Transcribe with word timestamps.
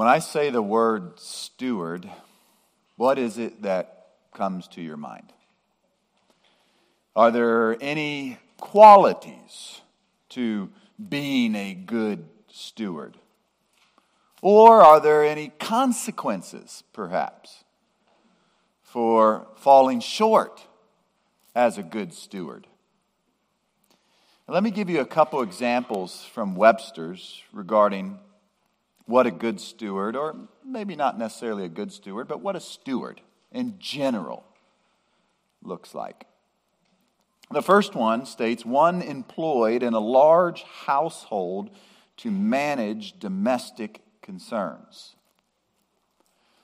When 0.00 0.08
I 0.08 0.18
say 0.18 0.48
the 0.48 0.62
word 0.62 1.20
steward, 1.20 2.08
what 2.96 3.18
is 3.18 3.36
it 3.36 3.60
that 3.60 4.06
comes 4.32 4.66
to 4.68 4.80
your 4.80 4.96
mind? 4.96 5.34
Are 7.14 7.30
there 7.30 7.76
any 7.82 8.38
qualities 8.56 9.82
to 10.30 10.70
being 11.10 11.54
a 11.54 11.74
good 11.74 12.24
steward? 12.50 13.18
Or 14.40 14.80
are 14.80 15.00
there 15.00 15.22
any 15.22 15.48
consequences, 15.58 16.82
perhaps, 16.94 17.64
for 18.82 19.48
falling 19.56 20.00
short 20.00 20.62
as 21.54 21.76
a 21.76 21.82
good 21.82 22.14
steward? 22.14 22.66
Let 24.48 24.62
me 24.62 24.70
give 24.70 24.88
you 24.88 25.00
a 25.00 25.04
couple 25.04 25.42
examples 25.42 26.24
from 26.24 26.56
Webster's 26.56 27.42
regarding 27.52 28.18
what 29.10 29.26
a 29.26 29.30
good 29.30 29.60
steward, 29.60 30.16
or 30.16 30.36
maybe 30.64 30.96
not 30.96 31.18
necessarily 31.18 31.64
a 31.64 31.68
good 31.68 31.92
steward, 31.92 32.28
but 32.28 32.40
what 32.40 32.56
a 32.56 32.60
steward 32.60 33.20
in 33.52 33.74
general 33.78 34.44
looks 35.62 35.94
like. 35.94 36.26
The 37.50 37.62
first 37.62 37.94
one 37.94 38.26
states 38.26 38.64
one 38.64 39.02
employed 39.02 39.82
in 39.82 39.92
a 39.92 40.00
large 40.00 40.62
household 40.62 41.70
to 42.18 42.30
manage 42.30 43.18
domestic 43.18 44.00
concerns. 44.22 45.16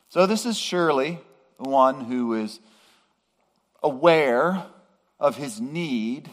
So, 0.08 0.26
this 0.26 0.46
is 0.46 0.56
surely 0.56 1.18
one 1.58 2.02
who 2.02 2.34
is 2.34 2.60
aware 3.82 4.64
of 5.18 5.36
his 5.36 5.60
need 5.60 6.30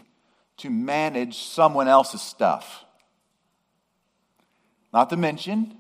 to 0.58 0.70
manage 0.70 1.38
someone 1.38 1.88
else's 1.88 2.22
stuff. 2.22 2.86
Not 4.94 5.10
to 5.10 5.18
mention, 5.18 5.76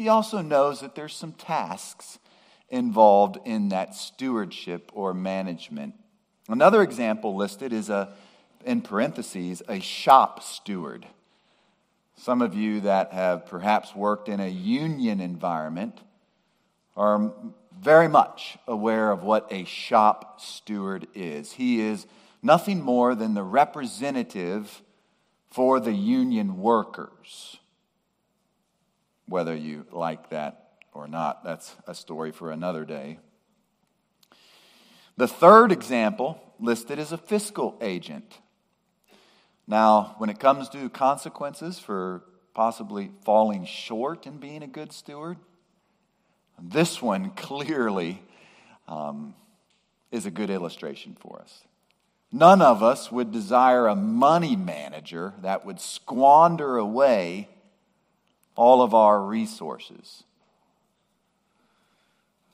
he 0.00 0.08
also 0.08 0.40
knows 0.40 0.80
that 0.80 0.94
there's 0.94 1.14
some 1.14 1.32
tasks 1.32 2.18
involved 2.70 3.36
in 3.44 3.68
that 3.68 3.94
stewardship 3.94 4.90
or 4.94 5.12
management. 5.12 5.92
Another 6.48 6.80
example 6.80 7.36
listed 7.36 7.70
is 7.70 7.90
a 7.90 8.14
in 8.64 8.80
parentheses 8.80 9.62
a 9.68 9.78
shop 9.78 10.42
steward. 10.42 11.04
Some 12.16 12.40
of 12.40 12.54
you 12.54 12.80
that 12.80 13.12
have 13.12 13.44
perhaps 13.44 13.94
worked 13.94 14.30
in 14.30 14.40
a 14.40 14.48
union 14.48 15.20
environment 15.20 16.00
are 16.96 17.34
very 17.78 18.08
much 18.08 18.56
aware 18.66 19.10
of 19.10 19.22
what 19.22 19.52
a 19.52 19.64
shop 19.64 20.40
steward 20.40 21.08
is. 21.14 21.52
He 21.52 21.78
is 21.78 22.06
nothing 22.42 22.80
more 22.80 23.14
than 23.14 23.34
the 23.34 23.42
representative 23.42 24.80
for 25.50 25.78
the 25.78 25.92
union 25.92 26.56
workers 26.56 27.58
whether 29.30 29.54
you 29.54 29.86
like 29.92 30.30
that 30.30 30.72
or 30.92 31.06
not. 31.06 31.44
That's 31.44 31.74
a 31.86 31.94
story 31.94 32.32
for 32.32 32.50
another 32.50 32.84
day. 32.84 33.18
The 35.16 35.28
third 35.28 35.70
example 35.70 36.40
listed 36.58 36.98
is 36.98 37.12
a 37.12 37.18
fiscal 37.18 37.78
agent. 37.80 38.38
Now, 39.66 40.16
when 40.18 40.30
it 40.30 40.40
comes 40.40 40.68
to 40.70 40.88
consequences 40.90 41.78
for 41.78 42.24
possibly 42.54 43.12
falling 43.24 43.64
short 43.64 44.26
in 44.26 44.38
being 44.38 44.64
a 44.64 44.66
good 44.66 44.92
steward, 44.92 45.38
this 46.60 47.00
one 47.00 47.30
clearly 47.30 48.20
um, 48.88 49.34
is 50.10 50.26
a 50.26 50.30
good 50.30 50.50
illustration 50.50 51.16
for 51.18 51.40
us. 51.40 51.62
None 52.32 52.60
of 52.60 52.82
us 52.82 53.12
would 53.12 53.30
desire 53.30 53.86
a 53.86 53.94
money 53.94 54.56
manager 54.56 55.34
that 55.42 55.64
would 55.64 55.80
squander 55.80 56.76
away 56.76 57.48
all 58.56 58.82
of 58.82 58.94
our 58.94 59.20
resources. 59.20 60.24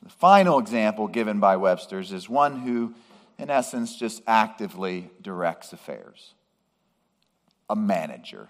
The 0.02 0.10
final 0.10 0.58
example 0.58 1.08
given 1.08 1.40
by 1.40 1.56
Webster's 1.56 2.12
is 2.12 2.28
one 2.28 2.60
who, 2.60 2.94
in 3.38 3.50
essence, 3.50 3.96
just 3.96 4.22
actively 4.26 5.10
directs 5.20 5.72
affairs 5.72 6.34
a 7.68 7.74
manager. 7.74 8.48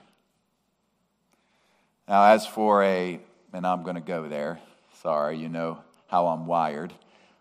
Now, 2.09 2.33
as 2.33 2.47
for 2.47 2.83
a, 2.85 3.19
and 3.53 3.67
I'm 3.67 3.83
going 3.83 3.97
to 3.97 4.03
go 4.03 4.29
there, 4.29 4.61
sorry, 5.01 5.39
you 5.39 5.49
know 5.49 5.79
how 6.09 6.27
I'm 6.27 6.47
wired, 6.47 6.93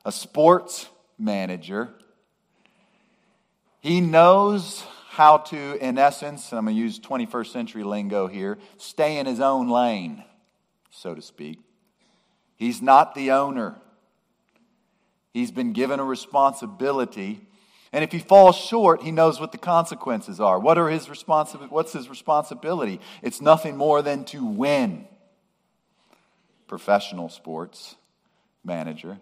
a 0.05 0.11
sports 0.11 0.87
manager, 1.19 1.89
he 3.81 4.01
knows 4.01 4.83
how 5.15 5.37
to, 5.37 5.77
in 5.81 5.97
essence, 5.97 6.51
and 6.51 6.59
I'm 6.59 6.65
going 6.65 6.75
to 6.75 6.81
use 6.81 6.99
21st 6.99 7.47
century 7.47 7.83
lingo 7.83 8.27
here, 8.27 8.57
stay 8.77 9.17
in 9.17 9.25
his 9.25 9.39
own 9.39 9.69
lane, 9.69 10.21
so 10.91 11.15
to 11.15 11.21
speak. 11.21 11.61
He's 12.57 12.81
not 12.81 13.15
the 13.15 13.31
owner. 13.31 13.75
He's 15.33 15.51
been 15.51 15.71
given 15.71 16.01
a 16.01 16.03
responsibility. 16.03 17.39
And 17.93 18.03
if 18.03 18.11
he 18.11 18.19
falls 18.19 18.57
short, 18.57 19.03
he 19.03 19.11
knows 19.11 19.39
what 19.39 19.53
the 19.53 19.57
consequences 19.57 20.41
are. 20.41 20.59
What 20.59 20.77
are 20.77 20.89
his 20.89 21.07
responsi- 21.07 21.71
what's 21.71 21.93
his 21.93 22.09
responsibility? 22.09 22.99
It's 23.21 23.39
nothing 23.39 23.77
more 23.77 24.01
than 24.01 24.25
to 24.25 24.45
win. 24.45 25.07
Professional 26.67 27.29
sports 27.29 27.95
manager. 28.65 29.17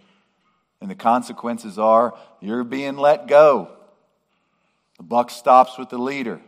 And 0.81 0.89
the 0.89 0.95
consequences 0.95 1.77
are 1.77 2.15
you're 2.41 2.63
being 2.63 2.97
let 2.97 3.27
go. 3.27 3.69
The 5.03 5.07
buck 5.09 5.31
stops 5.31 5.77
with 5.77 5.89
the 5.89 5.97
leader, 5.97 6.39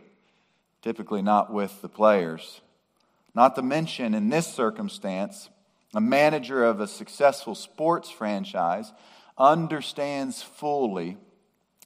typically 0.80 1.20
not 1.20 1.52
with 1.52 1.82
the 1.82 1.90
players. 1.90 2.62
Not 3.34 3.54
to 3.56 3.62
mention, 3.62 4.14
in 4.14 4.30
this 4.30 4.46
circumstance, 4.46 5.50
a 5.94 6.00
manager 6.00 6.64
of 6.64 6.80
a 6.80 6.86
successful 6.86 7.54
sports 7.54 8.08
franchise 8.08 8.94
understands 9.36 10.40
fully 10.40 11.18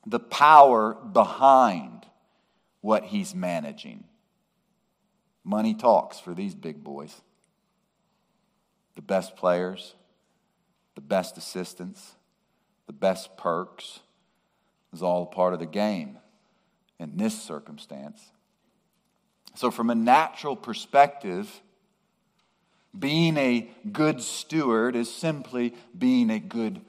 the 0.07 0.21
power 0.21 0.95
behind 0.95 2.07
what 2.83 3.07
he's 3.07 3.35
managing. 3.35 4.05
Money 5.43 5.75
talks 5.75 6.21
for 6.21 6.35
these 6.35 6.55
big 6.55 6.85
boys. 6.85 7.21
The 8.95 9.03
best 9.03 9.35
players, 9.35 9.97
the 10.95 11.01
best 11.01 11.37
assistants, 11.37 12.15
the 12.87 12.93
best 12.93 13.37
perks 13.37 13.99
is 14.93 15.03
all 15.03 15.27
part 15.27 15.53
of 15.53 15.59
the 15.59 15.67
game 15.67 16.20
in 17.00 17.16
this 17.16 17.43
circumstance. 17.43 18.21
So, 19.56 19.71
from 19.71 19.91
a 19.91 19.94
natural 19.94 20.55
perspective, 20.55 21.61
being 22.97 23.37
a 23.37 23.69
good 23.91 24.21
steward 24.21 24.94
is 24.94 25.12
simply 25.12 25.75
being 25.99 26.31
a 26.31 26.39
good 26.39 26.81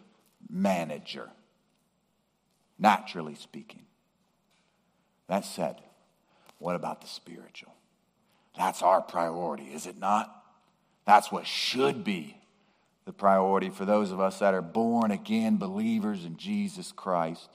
manager, 0.50 1.30
naturally 2.78 3.36
speaking. 3.36 3.84
That 5.28 5.46
said, 5.46 5.78
what 6.60 6.76
about 6.76 7.02
the 7.02 7.08
spiritual? 7.08 7.74
That's 8.58 8.82
our 8.82 9.02
priority, 9.02 9.66
is 9.66 9.88
it 9.88 9.98
not? 9.98 10.44
That's 11.06 11.32
what 11.32 11.48
should 11.48 12.04
be 12.04 12.38
the 13.06 13.14
priority 13.14 13.70
for 13.70 13.86
those 13.86 14.12
of 14.12 14.20
us 14.20 14.40
that 14.40 14.54
are 14.54 14.62
born 14.62 15.10
again 15.10 15.58
believers 15.58 16.26
in 16.26 16.38
Jesus 16.38 16.92
Christ 16.92 17.50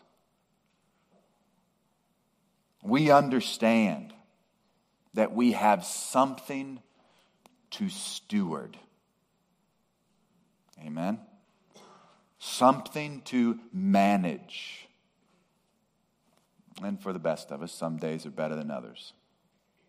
we 2.87 3.11
understand 3.11 4.13
that 5.15 5.33
we 5.33 5.53
have 5.53 5.85
something 5.85 6.81
to 7.73 7.89
steward. 7.89 8.77
Amen? 10.85 11.19
Something 12.39 13.23
to 13.27 13.59
manage. 13.73 14.89
And 16.83 17.01
for 17.01 17.13
the 17.13 17.19
best 17.19 17.51
of 17.51 17.63
us, 17.63 17.73
some 17.73 17.97
days 17.97 18.27
are 18.27 18.31
better 18.31 18.55
than 18.55 18.71
others. 18.71 19.15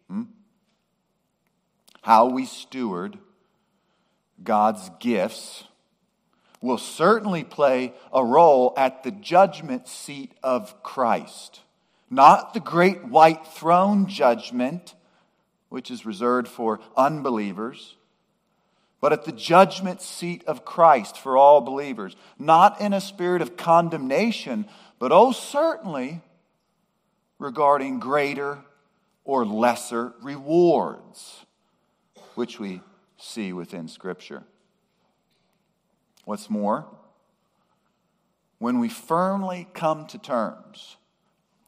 Hmm? 0.09 0.24
How 2.02 2.28
we 2.28 2.46
steward 2.46 3.18
God's 4.42 4.89
gifts 5.00 5.66
will 6.62 6.77
certainly 6.77 7.44
play 7.44 7.94
a 8.13 8.24
role 8.24 8.74
at 8.77 9.04
the 9.04 9.12
judgment 9.12 9.88
seat 9.88 10.31
of 10.42 10.81
Christ. 10.83 11.62
Not 12.09 12.54
the 12.54 12.59
great 12.59 13.06
white 13.06 13.45
throne 13.48 14.07
judgment, 14.07 14.95
which 15.69 15.92
is 15.92 16.06
reserved 16.06 16.48
for 16.48 16.80
unbelievers, 16.95 17.95
but 19.01 19.13
at 19.13 19.25
the 19.25 19.31
judgment 19.31 20.01
seat 20.01 20.44
of 20.45 20.65
Christ 20.65 21.18
for 21.18 21.38
all 21.38 21.62
believers. 21.62 22.15
Not 22.39 22.80
in 22.80 22.94
a 22.94 23.01
spirit 23.01 23.42
of 23.42 23.57
condemnation, 23.57 24.68
but 25.00 25.12
oh, 25.12 25.31
certainly 25.31 26.21
regarding 27.38 28.00
greater 28.00 28.59
or 29.24 29.45
lesser 29.45 30.13
rewards, 30.21 31.45
which 32.36 32.59
we 32.59 32.81
see 33.18 33.51
within 33.51 33.88
Scripture. 33.88 34.44
What's 36.24 36.50
more, 36.50 36.86
when 38.59 38.80
we 38.80 38.89
firmly 38.89 39.68
come 39.74 40.07
to 40.07 40.18
terms 40.18 40.98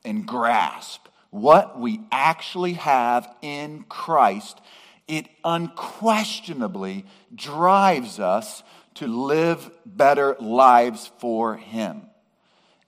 and 0.04 0.26
grasp 0.26 1.08
what 1.32 1.80
we 1.80 2.02
actually 2.12 2.74
have 2.74 3.28
in 3.42 3.84
Christ 3.84 4.60
it 5.10 5.28
unquestionably 5.44 7.04
drives 7.34 8.20
us 8.20 8.62
to 8.94 9.08
live 9.08 9.72
better 9.84 10.38
lives 10.40 11.10
for 11.18 11.58
Him 11.58 12.04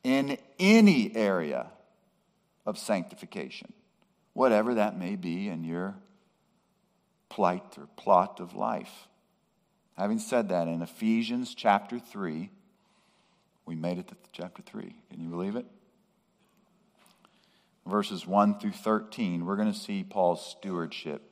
in 0.03 0.37
any 0.59 1.15
area 1.15 1.65
of 2.63 2.77
sanctification, 2.77 3.73
whatever 4.33 4.75
that 4.75 4.97
may 4.99 5.15
be 5.15 5.49
in 5.49 5.63
your 5.63 5.95
plight 7.27 7.75
or 7.77 7.87
plot 7.97 8.39
of 8.39 8.55
life. 8.55 9.07
Having 9.97 10.19
said 10.19 10.49
that, 10.49 10.67
in 10.67 10.83
Ephesians 10.83 11.55
chapter 11.55 11.97
3, 11.97 12.51
we 13.65 13.75
made 13.75 13.97
it 13.97 14.07
to 14.09 14.15
chapter 14.31 14.61
3. 14.61 14.95
Can 15.09 15.21
you 15.21 15.29
believe 15.29 15.55
it? 15.55 15.65
Verses 17.85 18.27
1 18.27 18.59
through 18.59 18.71
13, 18.71 19.45
we're 19.45 19.55
going 19.55 19.71
to 19.71 19.77
see 19.77 20.03
Paul's 20.03 20.45
stewardship 20.45 21.23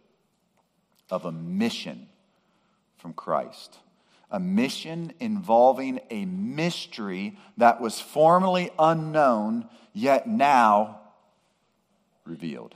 of 1.10 1.26
a 1.26 1.32
mission 1.32 2.08
from 2.98 3.14
Christ. 3.14 3.78
A 4.32 4.40
mission 4.40 5.14
involving 5.20 6.00
a 6.10 6.26
mystery 6.26 7.38
that 7.58 7.82
was 7.82 8.00
formerly 8.00 8.72
unknown, 8.78 9.68
yet 9.94 10.28
now 10.28 11.00
revealed. 12.26 12.76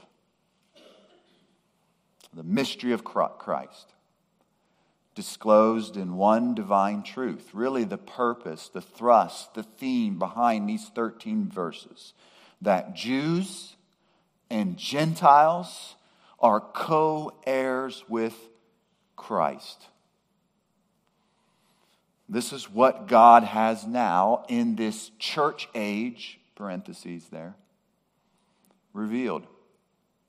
The 2.33 2.43
mystery 2.43 2.93
of 2.93 3.03
Christ, 3.03 3.93
disclosed 5.13 5.95
in 5.95 6.15
one 6.15 6.55
divine 6.55 7.03
truth. 7.03 7.49
Really, 7.53 7.83
the 7.83 7.99
purpose, 7.99 8.69
the 8.69 8.81
thrust, 8.81 9.53
the 9.53 9.61
theme 9.61 10.17
behind 10.17 10.67
these 10.67 10.89
13 10.89 11.49
verses 11.49 12.13
that 12.63 12.95
Jews 12.95 13.75
and 14.49 14.77
Gentiles 14.77 15.95
are 16.39 16.59
co 16.59 17.33
heirs 17.45 18.03
with 18.07 18.35
Christ. 19.15 19.87
This 22.27 22.51
is 22.53 22.69
what 22.69 23.07
God 23.07 23.43
has 23.43 23.85
now 23.85 24.45
in 24.47 24.75
this 24.75 25.11
church 25.19 25.69
age, 25.75 26.39
parentheses 26.55 27.27
there, 27.29 27.55
revealed, 28.93 29.45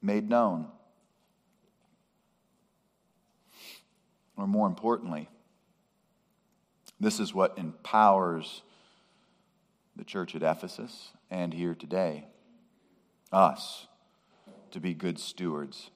made 0.03 0.29
known. 0.29 0.67
Or 4.37 4.47
more 4.47 4.67
importantly, 4.67 5.29
this 6.99 7.21
is 7.21 7.33
what 7.33 7.57
empowers 7.59 8.63
the 9.97 10.05
church 10.05 10.35
at 10.35 10.43
Ephesus 10.43 11.11
and 11.35 11.53
here 11.53 11.75
today 11.75 12.25
us 13.33 13.89
to 14.71 14.79
be 14.79 14.95
good 14.95 15.19
stewards 15.19 15.91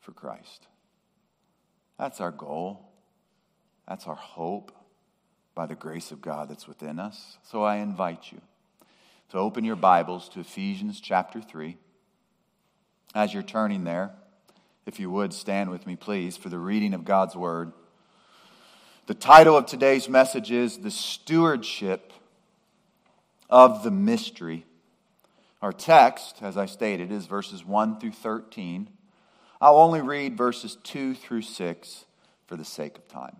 for 0.00 0.12
Christ. 0.12 0.66
That's 1.98 2.22
our 2.22 2.30
goal. 2.30 2.88
That's 3.86 4.06
our 4.06 4.14
hope 4.14 4.72
by 5.54 5.66
the 5.66 5.74
grace 5.74 6.10
of 6.10 6.22
God 6.22 6.48
that's 6.48 6.66
within 6.66 6.98
us. 6.98 7.36
So 7.42 7.62
I 7.62 7.76
invite 7.76 8.32
you 8.32 8.40
to 9.28 9.36
open 9.36 9.62
your 9.62 9.76
Bibles 9.76 10.26
to 10.30 10.40
Ephesians 10.40 11.02
chapter 11.02 11.42
3. 11.42 11.76
As 13.14 13.34
you're 13.34 13.42
turning 13.42 13.84
there, 13.84 14.12
if 14.86 14.98
you 14.98 15.10
would 15.10 15.34
stand 15.34 15.68
with 15.68 15.86
me, 15.86 15.96
please, 15.96 16.38
for 16.38 16.48
the 16.48 16.58
reading 16.58 16.94
of 16.94 17.04
God's 17.04 17.36
Word. 17.36 17.72
The 19.04 19.12
title 19.12 19.54
of 19.54 19.66
today's 19.66 20.08
message 20.08 20.50
is 20.50 20.78
The 20.78 20.90
Stewardship 20.90 22.14
of 23.50 23.82
the 23.82 23.90
Mystery. 23.90 24.64
Our 25.60 25.72
text, 25.72 26.38
as 26.40 26.56
I 26.56 26.66
stated, 26.66 27.10
is 27.10 27.26
verses 27.26 27.64
1 27.64 27.98
through 27.98 28.12
13. 28.12 28.88
I'll 29.60 29.78
only 29.78 30.00
read 30.00 30.36
verses 30.36 30.76
2 30.84 31.14
through 31.14 31.42
6 31.42 32.04
for 32.46 32.56
the 32.56 32.64
sake 32.64 32.96
of 32.96 33.08
time. 33.08 33.36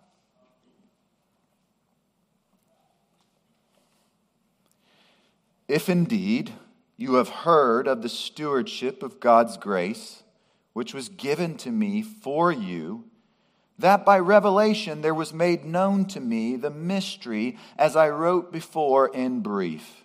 If 5.68 5.88
indeed 5.88 6.52
you 6.96 7.14
have 7.14 7.28
heard 7.28 7.86
of 7.86 8.02
the 8.02 8.08
stewardship 8.08 9.02
of 9.02 9.20
God's 9.20 9.56
grace, 9.56 10.24
which 10.72 10.92
was 10.92 11.08
given 11.08 11.56
to 11.58 11.70
me 11.70 12.02
for 12.02 12.50
you, 12.50 13.04
that 13.78 14.04
by 14.04 14.18
revelation 14.18 15.02
there 15.02 15.14
was 15.14 15.32
made 15.32 15.64
known 15.64 16.04
to 16.06 16.20
me 16.20 16.56
the 16.56 16.70
mystery 16.70 17.56
as 17.78 17.94
I 17.94 18.08
wrote 18.08 18.50
before 18.50 19.06
in 19.06 19.40
brief 19.40 20.04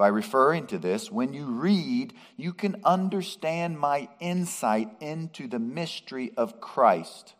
by 0.00 0.08
referring 0.08 0.66
to 0.66 0.78
this, 0.78 1.12
when 1.12 1.34
you 1.34 1.44
read, 1.44 2.14
you 2.38 2.54
can 2.54 2.80
understand 2.84 3.78
my 3.78 4.08
insight 4.18 4.88
into 4.98 5.46
the 5.46 5.58
mystery 5.58 6.32
of 6.38 6.58
Christ, 6.58 7.34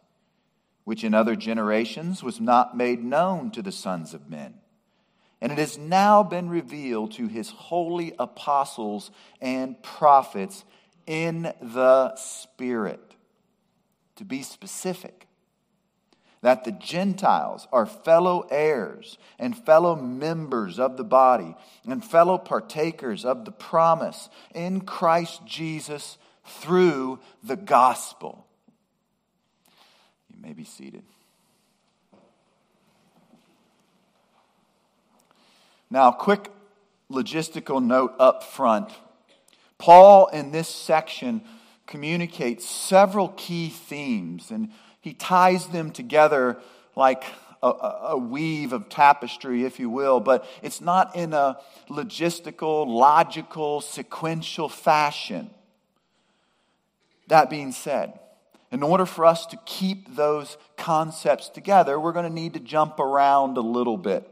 which 0.84 1.02
in 1.02 1.14
other 1.14 1.36
generations 1.36 2.22
was 2.22 2.38
not 2.38 2.76
made 2.76 3.02
known 3.02 3.50
to 3.52 3.62
the 3.62 3.72
sons 3.72 4.12
of 4.12 4.28
men. 4.28 4.56
And 5.40 5.50
it 5.50 5.56
has 5.56 5.78
now 5.78 6.22
been 6.22 6.50
revealed 6.50 7.12
to 7.12 7.28
his 7.28 7.48
holy 7.48 8.12
apostles 8.18 9.10
and 9.40 9.82
prophets 9.82 10.66
in 11.06 11.54
the 11.62 12.14
Spirit. 12.16 13.14
To 14.16 14.24
be 14.26 14.42
specific, 14.42 15.26
that 16.42 16.64
the 16.64 16.72
Gentiles 16.72 17.68
are 17.72 17.86
fellow 17.86 18.46
heirs 18.50 19.18
and 19.38 19.56
fellow 19.56 19.94
members 19.94 20.78
of 20.78 20.96
the 20.96 21.04
body 21.04 21.54
and 21.86 22.04
fellow 22.04 22.38
partakers 22.38 23.24
of 23.24 23.44
the 23.44 23.52
promise 23.52 24.28
in 24.54 24.80
Christ 24.80 25.44
Jesus 25.44 26.16
through 26.44 27.18
the 27.42 27.56
gospel. 27.56 28.46
You 30.28 30.40
may 30.40 30.54
be 30.54 30.64
seated. 30.64 31.02
Now, 35.90 36.12
quick 36.12 36.50
logistical 37.10 37.84
note 37.84 38.14
up 38.18 38.44
front. 38.44 38.90
Paul, 39.76 40.28
in 40.28 40.52
this 40.52 40.68
section, 40.68 41.42
communicates 41.86 42.64
several 42.68 43.28
key 43.30 43.68
themes 43.68 44.50
and 44.50 44.70
he 45.00 45.14
ties 45.14 45.66
them 45.68 45.90
together 45.90 46.58
like 46.94 47.24
a, 47.62 47.68
a, 47.68 48.18
weave 48.18 48.72
of 48.72 48.88
tapestry, 48.88 49.64
if 49.64 49.78
you 49.78 49.90
will, 49.90 50.20
but 50.20 50.46
it's 50.62 50.80
not 50.80 51.14
in 51.14 51.32
a 51.32 51.58
logistical, 51.88 52.86
logical, 52.86 53.80
sequential 53.80 54.68
fashion. 54.68 55.50
That 57.28 57.50
being 57.50 57.72
said, 57.72 58.18
in 58.72 58.82
order 58.82 59.04
for 59.04 59.26
us 59.26 59.46
to 59.46 59.58
keep 59.66 60.14
those 60.14 60.56
concepts 60.76 61.48
together, 61.48 61.98
we're 61.98 62.12
going 62.12 62.28
to 62.28 62.32
need 62.32 62.54
to 62.54 62.60
jump 62.60 62.98
around 62.98 63.56
a 63.56 63.62
little 63.62 63.96
bit. 63.96 64.28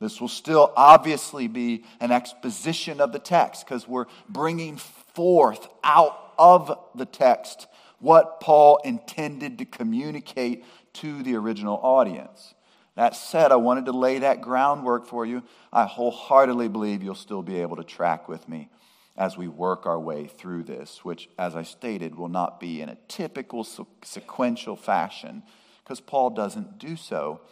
This 0.00 0.18
will 0.20 0.28
still 0.28 0.72
obviously 0.76 1.46
be 1.46 1.84
an 2.00 2.10
exposition 2.10 3.00
of 3.02 3.12
the 3.12 3.18
text 3.18 3.66
because 3.66 3.86
we're 3.86 4.06
bringing 4.28 4.78
forth 4.78 5.68
out 5.84 6.32
of 6.38 6.78
the 6.94 7.04
text 7.04 7.66
what 8.00 8.40
Paul 8.40 8.80
intended 8.84 9.58
to 9.58 9.64
communicate 9.64 10.64
to 10.94 11.22
the 11.22 11.36
original 11.36 11.78
audience. 11.82 12.54
That 12.96 13.14
said, 13.14 13.52
I 13.52 13.56
wanted 13.56 13.86
to 13.86 13.92
lay 13.92 14.18
that 14.18 14.40
groundwork 14.40 15.06
for 15.06 15.24
you. 15.24 15.42
I 15.72 15.84
wholeheartedly 15.84 16.68
believe 16.68 17.02
you'll 17.02 17.14
still 17.14 17.42
be 17.42 17.60
able 17.60 17.76
to 17.76 17.84
track 17.84 18.28
with 18.28 18.48
me 18.48 18.68
as 19.16 19.36
we 19.36 19.48
work 19.48 19.86
our 19.86 20.00
way 20.00 20.26
through 20.26 20.64
this, 20.64 21.04
which, 21.04 21.28
as 21.38 21.54
I 21.54 21.62
stated, 21.62 22.14
will 22.14 22.28
not 22.28 22.58
be 22.58 22.80
in 22.80 22.88
a 22.88 22.98
typical 23.06 23.64
sequential 24.02 24.76
fashion, 24.76 25.42
because 25.84 26.00
Paul 26.00 26.30
doesn't 26.30 26.78
do 26.78 26.96
so 26.96 27.42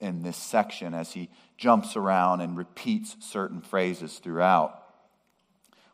in 0.00 0.22
this 0.22 0.36
section 0.36 0.94
as 0.94 1.12
he 1.12 1.28
jumps 1.56 1.96
around 1.96 2.40
and 2.40 2.56
repeats 2.56 3.16
certain 3.20 3.60
phrases 3.60 4.18
throughout. 4.18 4.80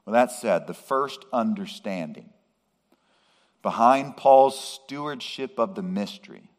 Well, 0.05 0.13
that 0.13 0.31
said, 0.31 0.67
the 0.67 0.75
first 0.75 1.25
understanding 1.33 2.29
behind 3.65 4.15
Paul's 4.15 4.61
stewardship 4.61 5.59
of 5.59 5.75
the 5.75 5.83
mystery 5.83 6.51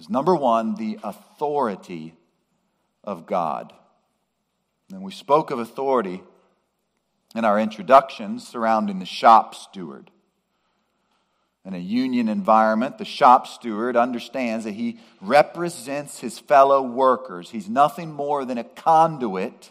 is 0.00 0.10
number 0.10 0.34
one, 0.34 0.74
the 0.74 0.98
authority 1.04 2.12
of 3.04 3.24
God. 3.24 3.72
And 4.92 5.02
we 5.02 5.12
spoke 5.12 5.52
of 5.52 5.60
authority 5.60 6.22
in 7.36 7.44
our 7.44 7.60
introductions 7.60 8.46
surrounding 8.46 8.98
the 8.98 9.06
shop 9.06 9.54
steward. 9.54 10.10
In 11.64 11.72
a 11.72 11.78
union 11.78 12.28
environment, 12.28 12.98
the 12.98 13.04
shop 13.04 13.46
steward 13.46 13.96
understands 13.96 14.64
that 14.64 14.74
he 14.74 14.98
represents 15.20 16.18
his 16.18 16.40
fellow 16.40 16.82
workers. 16.82 17.50
He's 17.50 17.68
nothing 17.68 18.12
more 18.12 18.44
than 18.44 18.58
a 18.58 18.64
conduit 18.64 19.70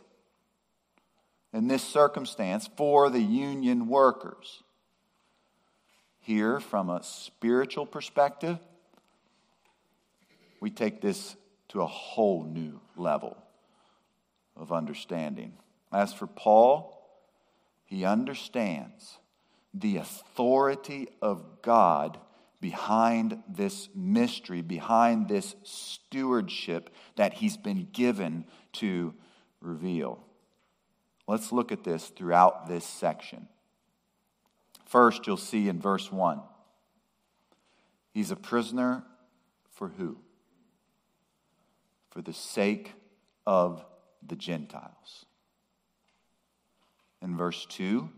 in 1.52 1.68
this 1.68 1.84
circumstance 1.84 2.70
for 2.78 3.10
the 3.10 3.22
union 3.22 3.88
workers 3.90 4.64
here 6.28 6.60
from 6.60 6.90
a 6.90 7.02
spiritual 7.04 7.86
perspective, 7.86 8.60
we 10.60 10.70
take 10.70 11.00
this 11.00 11.38
to 11.70 11.82
a 11.82 11.88
whole 11.88 12.44
new 12.44 12.82
level 12.98 13.38
of 14.58 14.74
understanding. 14.74 15.54
As 15.90 16.14
for 16.14 16.28
Paul, 16.28 17.02
he 17.86 18.04
understands 18.04 19.20
the 19.74 19.96
authority 19.96 21.08
of 21.22 21.62
God 21.62 22.20
behind 22.60 23.42
this 23.48 23.88
mystery, 23.96 24.62
behind 24.62 25.30
this 25.30 25.56
stewardship 25.64 26.90
that 27.16 27.36
he's 27.36 27.56
been 27.56 27.88
given 27.94 28.44
to 28.74 29.14
reveal. 29.62 30.26
Let's 31.26 31.54
look 31.54 31.72
at 31.72 31.86
this 31.86 32.10
throughout 32.10 32.68
this 32.68 32.84
section. 32.84 33.48
First, 34.88 35.28
you'll 35.28 35.36
see 35.36 35.68
in 35.68 35.82
verse 35.82 36.12
1 36.12 36.42
he's 38.14 38.32
a 38.32 38.38
prisoner 38.38 39.04
for 39.70 39.90
who? 39.90 40.18
For 42.10 42.22
the 42.22 42.34
sake 42.34 42.94
of 43.46 43.86
the 44.26 44.38
Gentiles. 44.38 45.26
In 47.22 47.36
verse 47.36 47.66
2, 47.66 48.10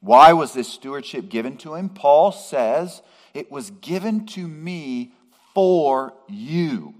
why 0.00 0.32
was 0.32 0.54
this 0.54 0.66
stewardship 0.68 1.28
given 1.28 1.58
to 1.58 1.74
him? 1.74 1.90
Paul 1.90 2.32
says, 2.32 3.02
It 3.34 3.52
was 3.52 3.70
given 3.70 4.24
to 4.28 4.48
me 4.48 5.12
for 5.54 6.14
you. 6.26 6.94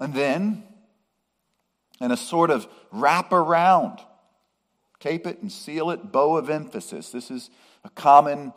And 0.00 0.14
then, 0.14 0.64
in 2.00 2.10
a 2.10 2.16
sort 2.16 2.50
of 2.50 2.66
wrap 2.90 3.32
around, 3.32 4.00
tape 5.00 5.26
it 5.26 5.40
and 5.40 5.50
seal 5.50 5.90
it, 5.90 6.12
bow 6.12 6.36
of 6.36 6.50
emphasis. 6.50 7.10
This 7.10 7.30
is 7.30 7.50
a 7.84 7.90
common 7.90 8.52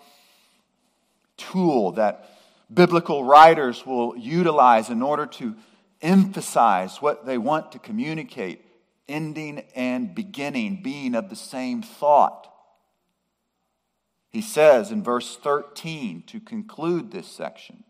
tool 1.38 1.91
that 1.93 2.29
biblical 2.74 3.24
writers 3.24 3.86
will 3.86 4.15
utilize 4.17 4.89
in 4.89 5.01
order 5.01 5.25
to 5.25 5.55
emphasize 6.01 7.01
what 7.01 7.25
they 7.25 7.38
want 7.38 7.72
to 7.72 7.79
communicate, 7.79 8.65
ending 9.08 9.63
and 9.75 10.13
beginning 10.13 10.81
being 10.81 11.15
of 11.15 11.29
the 11.29 11.36
same 11.36 11.81
thought. 11.81 12.48
He 14.29 14.41
says 14.41 14.91
in 14.91 15.03
verse 15.03 15.38
13 15.38 16.24
to 16.27 16.39
conclude 16.39 17.12
this 17.12 17.27
section 17.27 17.84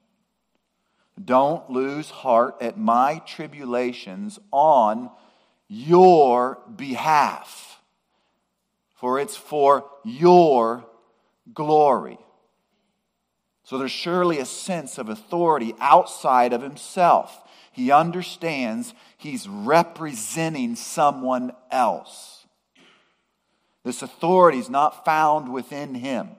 Don't 1.23 1.69
lose 1.69 2.09
heart 2.09 2.55
at 2.61 2.77
my 2.77 3.21
tribulations 3.25 4.39
on 4.51 5.11
your 5.67 6.59
behalf, 6.75 7.68
for 8.99 9.17
it's 9.17 9.37
for 9.37 9.85
your 10.03 10.85
glory. 11.53 12.17
So 13.63 13.77
there's 13.77 13.91
surely 13.91 14.39
a 14.39 14.45
sense 14.45 14.97
of 14.97 15.07
authority 15.07 15.73
outside 15.79 16.51
of 16.51 16.61
himself. 16.61 17.43
He 17.71 17.91
understands 17.91 18.93
he's 19.17 19.47
representing 19.47 20.75
someone 20.75 21.53
else. 21.71 22.45
This 23.83 24.01
authority 24.01 24.59
is 24.59 24.69
not 24.69 25.05
found 25.05 25.53
within 25.53 25.95
him, 25.95 26.31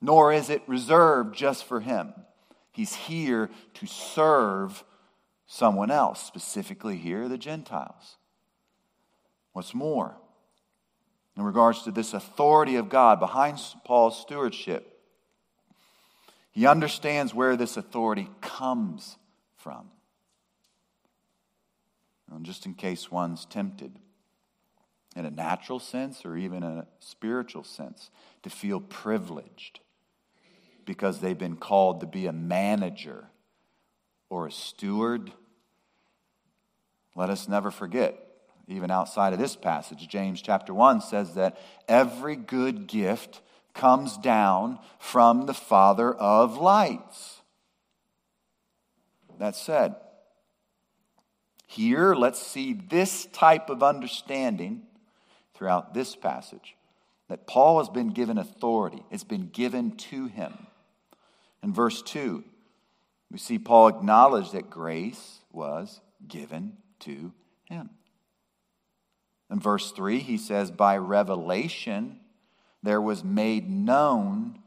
nor 0.00 0.32
is 0.32 0.48
it 0.48 0.62
reserved 0.66 1.36
just 1.36 1.64
for 1.64 1.80
him. 1.80 2.14
He's 2.72 2.94
here 2.94 3.50
to 3.74 3.86
serve 3.86 4.84
someone 5.46 5.90
else, 5.90 6.22
specifically 6.22 6.96
here, 6.96 7.28
the 7.28 7.36
Gentiles. 7.36 8.16
What's 9.52 9.74
more, 9.74 10.16
in 11.40 11.46
regards 11.46 11.84
to 11.84 11.90
this 11.90 12.12
authority 12.12 12.76
of 12.76 12.90
God 12.90 13.18
behind 13.18 13.58
Paul's 13.86 14.20
stewardship, 14.20 15.00
he 16.52 16.66
understands 16.66 17.32
where 17.32 17.56
this 17.56 17.78
authority 17.78 18.28
comes 18.42 19.16
from. 19.56 19.88
And 22.30 22.44
just 22.44 22.66
in 22.66 22.74
case 22.74 23.10
one's 23.10 23.46
tempted, 23.46 23.98
in 25.16 25.24
a 25.24 25.30
natural 25.30 25.78
sense 25.78 26.26
or 26.26 26.36
even 26.36 26.62
a 26.62 26.86
spiritual 26.98 27.64
sense, 27.64 28.10
to 28.42 28.50
feel 28.50 28.78
privileged 28.78 29.80
because 30.84 31.20
they've 31.20 31.38
been 31.38 31.56
called 31.56 32.00
to 32.00 32.06
be 32.06 32.26
a 32.26 32.32
manager 32.32 33.28
or 34.28 34.46
a 34.46 34.52
steward. 34.52 35.32
Let 37.16 37.30
us 37.30 37.48
never 37.48 37.70
forget, 37.70 38.29
even 38.68 38.90
outside 38.90 39.32
of 39.32 39.38
this 39.38 39.56
passage, 39.56 40.08
James 40.08 40.40
chapter 40.40 40.72
1 40.72 41.00
says 41.00 41.34
that 41.34 41.58
every 41.88 42.36
good 42.36 42.86
gift 42.86 43.40
comes 43.74 44.16
down 44.16 44.78
from 44.98 45.46
the 45.46 45.54
Father 45.54 46.12
of 46.12 46.56
lights. 46.56 47.40
That 49.38 49.56
said, 49.56 49.96
here 51.66 52.14
let's 52.14 52.44
see 52.44 52.72
this 52.72 53.26
type 53.26 53.70
of 53.70 53.82
understanding 53.82 54.82
throughout 55.54 55.94
this 55.94 56.16
passage 56.16 56.76
that 57.28 57.46
Paul 57.46 57.78
has 57.78 57.88
been 57.88 58.10
given 58.10 58.38
authority, 58.38 59.04
it's 59.10 59.24
been 59.24 59.48
given 59.48 59.92
to 59.92 60.26
him. 60.26 60.66
In 61.62 61.72
verse 61.72 62.02
2, 62.02 62.42
we 63.30 63.38
see 63.38 63.58
Paul 63.58 63.88
acknowledge 63.88 64.50
that 64.50 64.68
grace 64.68 65.38
was 65.52 66.00
given 66.26 66.76
to 67.00 67.32
him. 67.64 67.90
In 69.50 69.58
verse 69.58 69.90
3, 69.90 70.20
he 70.20 70.36
says, 70.36 70.70
By 70.70 70.96
revelation, 70.96 72.20
there 72.82 73.00
was 73.00 73.24
made 73.24 73.68
known 73.68 74.58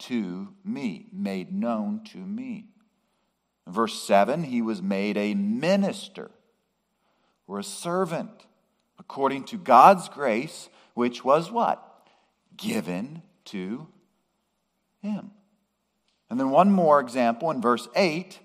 to 0.00 0.48
me. 0.64 1.06
Made 1.12 1.52
known 1.52 2.02
to 2.12 2.18
me. 2.18 2.66
In 3.66 3.72
verse 3.72 4.02
7, 4.02 4.44
he 4.44 4.62
was 4.62 4.82
made 4.82 5.16
a 5.16 5.34
minister 5.34 6.30
or 7.46 7.58
a 7.58 7.64
servant 7.64 8.46
according 8.98 9.44
to 9.44 9.56
God's 9.56 10.08
grace, 10.08 10.68
which 10.94 11.24
was 11.24 11.50
what? 11.50 11.82
Given 12.56 13.22
to 13.46 13.88
him. 15.00 15.30
And 16.28 16.38
then 16.38 16.50
one 16.50 16.70
more 16.70 17.00
example 17.00 17.50
in 17.50 17.60
verse 17.60 17.88
8. 17.96 18.38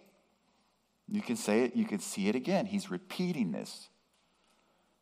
You 1.11 1.21
can 1.21 1.35
say 1.35 1.65
it, 1.65 1.75
you 1.75 1.85
can 1.85 1.99
see 1.99 2.29
it 2.29 2.35
again. 2.35 2.65
He's 2.65 2.89
repeating 2.89 3.51
this. 3.51 3.89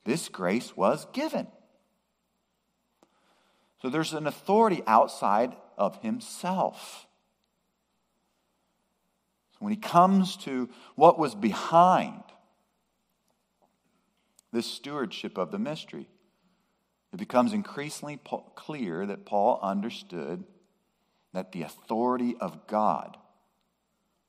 This 0.05 0.29
grace 0.29 0.75
was 0.75 1.07
given. 1.13 1.48
So 3.81 3.89
there's 3.89 4.13
an 4.13 4.27
authority 4.27 4.81
outside 4.88 5.55
of 5.77 6.01
himself. 6.01 7.07
So 9.51 9.57
when 9.60 9.74
he 9.74 9.79
comes 9.79 10.38
to 10.38 10.69
what 10.95 11.19
was 11.19 11.36
behind 11.36 12.24
this 14.51 14.65
stewardship 14.65 15.38
of 15.38 15.51
the 15.51 15.60
mystery, 15.60 16.07
it 17.12 17.17
becomes 17.17 17.53
increasingly 17.53 18.19
clear 18.55 19.05
that 19.05 19.25
Paul 19.25 19.60
understood 19.62 20.43
that 21.33 21.51
the 21.51 21.63
authority 21.63 22.36
of 22.39 22.67
God 22.67 23.17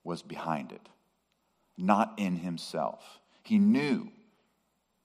was 0.02 0.22
behind 0.22 0.72
it, 0.72 0.88
not 1.78 2.14
in 2.18 2.36
himself. 2.36 3.20
He 3.42 3.58
knew 3.58 4.10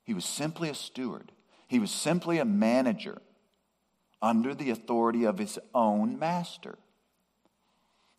he 0.09 0.15
was 0.15 0.25
simply 0.25 0.69
a 0.69 0.73
steward, 0.73 1.31
he 1.67 1.77
was 1.77 1.91
simply 1.91 2.39
a 2.39 2.43
manager 2.45 3.21
under 4.23 4.55
the 4.55 4.71
authority 4.71 5.23
of 5.23 5.37
his 5.37 5.59
own 5.75 6.17
master. 6.17 6.79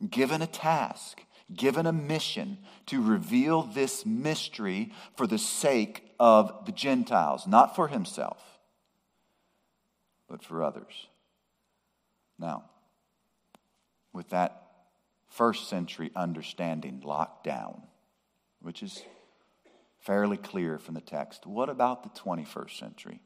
Given 0.09 0.41
a 0.41 0.47
task, 0.47 1.21
given 1.53 1.87
a 1.87 1.93
mission 1.93 2.59
to 2.87 3.03
reveal 3.03 3.63
this 3.63 4.07
mystery 4.07 4.93
for 5.17 5.27
the 5.27 5.37
sake 5.37 6.15
of 6.21 6.65
the 6.65 6.71
Gentiles, 6.71 7.49
not 7.49 7.75
for 7.75 7.89
himself, 7.89 8.41
but 10.29 10.45
for 10.45 10.63
others. 10.63 11.09
Now, 12.39 12.67
with 14.13 14.29
that 14.29 14.63
first 15.27 15.69
century 15.69 16.13
understanding 16.15 17.03
locked 17.05 17.43
down, 17.43 17.83
which 18.61 18.81
is 18.81 19.03
fairly 20.00 20.37
clear 20.37 20.78
from 20.78 20.95
the 20.95 21.00
text, 21.00 21.47
what 21.47 21.69
about 21.69 22.02
the 22.02 22.21
21st 22.21 22.78
century? 22.78 23.21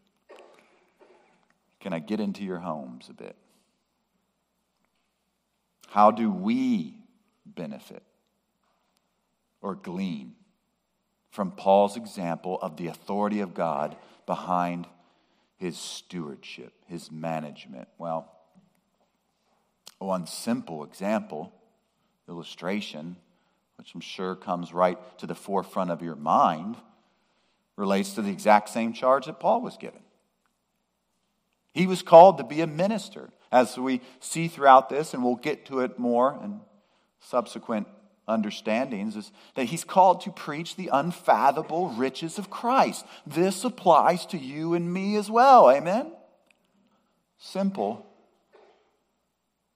Can 1.80 1.92
I 1.92 1.98
get 1.98 2.20
into 2.20 2.42
your 2.44 2.58
homes 2.58 3.08
a 3.08 3.12
bit? 3.12 3.36
How 5.88 6.10
do 6.10 6.30
we 6.30 6.96
benefit 7.46 8.02
or 9.60 9.74
glean 9.74 10.34
from 11.30 11.52
Paul's 11.52 11.96
example 11.96 12.58
of 12.60 12.76
the 12.76 12.88
authority 12.88 13.40
of 13.40 13.54
God 13.54 13.96
behind 14.26 14.86
his 15.56 15.78
stewardship, 15.78 16.72
his 16.86 17.12
management? 17.12 17.88
Well, 17.98 18.30
one 19.98 20.26
simple 20.26 20.84
example, 20.84 21.52
illustration, 22.28 23.16
which 23.76 23.94
I'm 23.94 24.00
sure 24.00 24.34
comes 24.34 24.72
right 24.72 24.98
to 25.18 25.26
the 25.26 25.34
forefront 25.34 25.90
of 25.90 26.02
your 26.02 26.16
mind, 26.16 26.76
relates 27.76 28.14
to 28.14 28.22
the 28.22 28.30
exact 28.30 28.68
same 28.68 28.92
charge 28.92 29.26
that 29.26 29.40
Paul 29.40 29.60
was 29.60 29.76
given. 29.76 30.00
He 31.72 31.86
was 31.86 32.02
called 32.02 32.38
to 32.38 32.44
be 32.44 32.60
a 32.60 32.66
minister, 32.66 33.30
as 33.50 33.76
we 33.76 34.00
see 34.20 34.48
throughout 34.48 34.88
this, 34.88 35.12
and 35.12 35.24
we'll 35.24 35.34
get 35.34 35.66
to 35.66 35.80
it 35.80 35.98
more 35.98 36.38
in 36.42 36.60
subsequent 37.20 37.88
understandings, 38.28 39.16
is 39.16 39.32
that 39.54 39.64
he's 39.64 39.84
called 39.84 40.20
to 40.22 40.30
preach 40.30 40.76
the 40.76 40.88
unfathomable 40.92 41.88
riches 41.90 42.38
of 42.38 42.48
Christ. 42.48 43.04
This 43.26 43.64
applies 43.64 44.24
to 44.26 44.38
you 44.38 44.74
and 44.74 44.92
me 44.92 45.16
as 45.16 45.30
well. 45.30 45.70
Amen? 45.70 46.12
Simple 47.38 48.06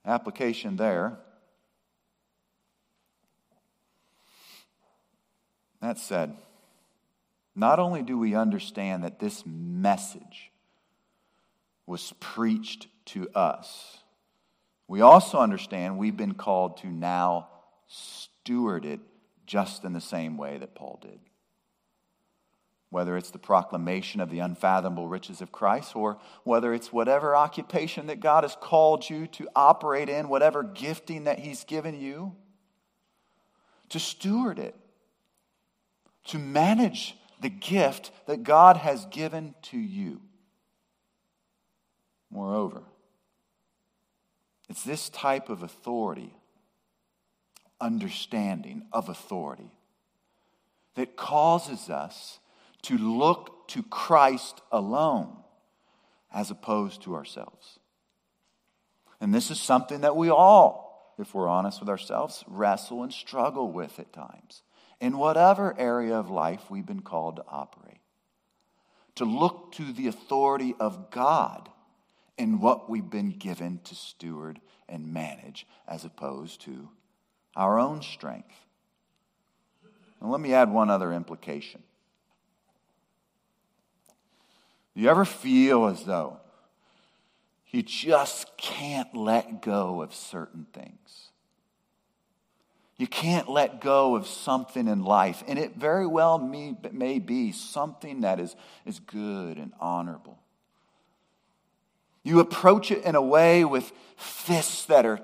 Application 0.09 0.77
there. 0.77 1.19
That 5.81 5.99
said, 5.99 6.37
not 7.55 7.79
only 7.79 8.03
do 8.03 8.19
we 8.19 8.35
understand 8.35 9.05
that 9.05 9.19
this 9.19 9.45
message 9.47 10.51
was 11.87 12.13
preached 12.21 12.87
to 13.07 13.29
us, 13.35 13.99
we 14.87 15.01
also 15.01 15.39
understand 15.39 15.99
we've 15.99 16.17
been 16.17 16.35
called 16.35 16.79
to 16.79 16.87
now 16.87 17.49
steward 17.87 18.85
it 18.85 19.01
just 19.47 19.85
in 19.85 19.93
the 19.93 20.01
same 20.01 20.37
way 20.37 20.59
that 20.59 20.75
Paul 20.75 20.99
did. 21.03 21.19
Whether 22.91 23.17
it's 23.17 23.31
the 23.31 23.39
proclamation 23.39 24.21
of 24.21 24.31
the 24.31 24.39
unfathomable 24.39 25.09
riches 25.09 25.43
of 25.43 25.53
Christ, 25.53 25.95
or 25.95 26.19
whether 26.45 26.73
it's 26.73 26.93
whatever 26.93 27.37
occupation 27.37 28.07
that 28.07 28.21
God 28.21 28.45
has 28.45 28.57
called 28.59 29.09
you 29.11 29.27
to 29.29 29.49
operate 29.55 30.09
in, 30.09 30.29
whatever 30.29 30.63
gifting 30.63 31.25
that 31.25 31.39
He's 31.39 31.65
given 31.65 32.01
you, 32.01 32.35
to 33.91 33.99
steward 33.99 34.59
it, 34.59 34.75
to 36.29 36.39
manage 36.39 37.17
the 37.41 37.49
gift 37.49 38.11
that 38.27 38.43
God 38.43 38.77
has 38.77 39.07
given 39.07 39.55
to 39.63 39.79
you. 39.79 40.21
Moreover, 42.31 42.83
it's 44.69 44.85
this 44.85 45.09
type 45.09 45.49
of 45.49 45.63
authority, 45.63 46.35
understanding 47.81 48.83
of 48.93 49.09
authority, 49.09 49.73
that 50.95 51.17
causes 51.17 51.89
us 51.89 52.39
to 52.83 52.99
look 52.99 53.69
to 53.69 53.83
Christ 53.85 54.61
alone 54.71 55.37
as 56.33 56.51
opposed 56.51 57.03
to 57.03 57.15
ourselves. 57.15 57.79
And 59.21 59.35
this 59.35 59.51
is 59.51 59.61
something 59.61 60.03
that 60.03 60.17
we 60.17 60.29
all, 60.29 61.15
if 61.19 61.35
we're 61.35 61.49
honest 61.49 61.81
with 61.81 61.89
ourselves, 61.89 62.45
wrestle 62.47 63.03
and 63.03 63.13
struggle 63.13 63.73
with 63.73 63.99
at 63.99 64.13
times 64.13 64.63
in 65.01 65.17
whatever 65.17 65.79
area 65.79 66.15
of 66.17 66.31
life 66.31 66.71
we've 66.71 66.87
been 66.87 67.03
called 67.03 67.37
to 67.37 67.45
operate. 67.49 68.01
To 69.17 69.25
look 69.25 69.73
to 69.73 69.93
the 69.93 70.07
authority 70.07 70.75
of 70.79 71.11
God 71.11 71.69
in 72.37 72.61
what 72.61 72.89
we've 72.89 73.11
been 73.11 73.31
given 73.31 73.81
to 73.85 73.95
steward 73.95 74.61
and 74.89 75.13
manage 75.13 75.67
as 75.87 76.05
opposed 76.05 76.61
to 76.63 76.89
our 77.57 77.79
own 77.79 78.03
strength. 78.03 78.55
And 80.21 80.31
let 80.31 80.41
me 80.41 80.55
add 80.55 80.71
one 80.71 80.91
other 80.91 81.13
implication. 81.13 81.83
Do 84.95 85.03
you 85.03 85.11
ever 85.11 85.25
feel 85.25 85.87
as 85.87 86.05
though 86.05 86.41
you 87.71 87.83
just 87.83 88.57
can't 88.57 89.15
let 89.15 89.63
go 89.63 90.03
of 90.03 90.15
certain 90.15 90.67
things? 90.73 91.31
You 92.99 93.07
can't 93.07 93.49
let 93.49 93.81
go 93.81 94.17
of 94.17 94.27
something 94.27 94.89
in 94.89 95.05
life, 95.05 95.45
and 95.47 95.57
it 95.57 95.77
very 95.77 96.07
well 96.07 96.37
may, 96.37 96.77
may 96.91 97.21
be 97.21 97.53
something 97.53 98.23
that 98.23 98.41
is, 98.41 98.57
is 98.85 98.99
good 98.99 99.57
and 99.57 99.73
honorable. 99.79 100.37
You 102.25 102.41
approach 102.41 102.91
it 102.91 103.05
in 103.05 103.15
a 103.15 103.23
way 103.23 103.65
with 103.65 103.93
fists 104.17 104.87
that 104.87 105.07
are 105.07 105.21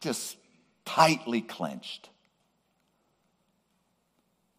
just 0.00 0.36
tightly 0.84 1.40
clenched. 1.40 2.10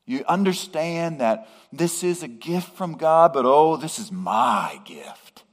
You 0.08 0.26
understand 0.28 1.22
that 1.22 1.48
this 1.72 2.04
is 2.04 2.24
a 2.24 2.28
gift 2.28 2.76
from 2.76 2.98
God, 2.98 3.32
but 3.32 3.46
oh, 3.46 3.78
this 3.78 4.00
is 4.00 4.12
my 4.12 4.82
gift. 4.86 5.44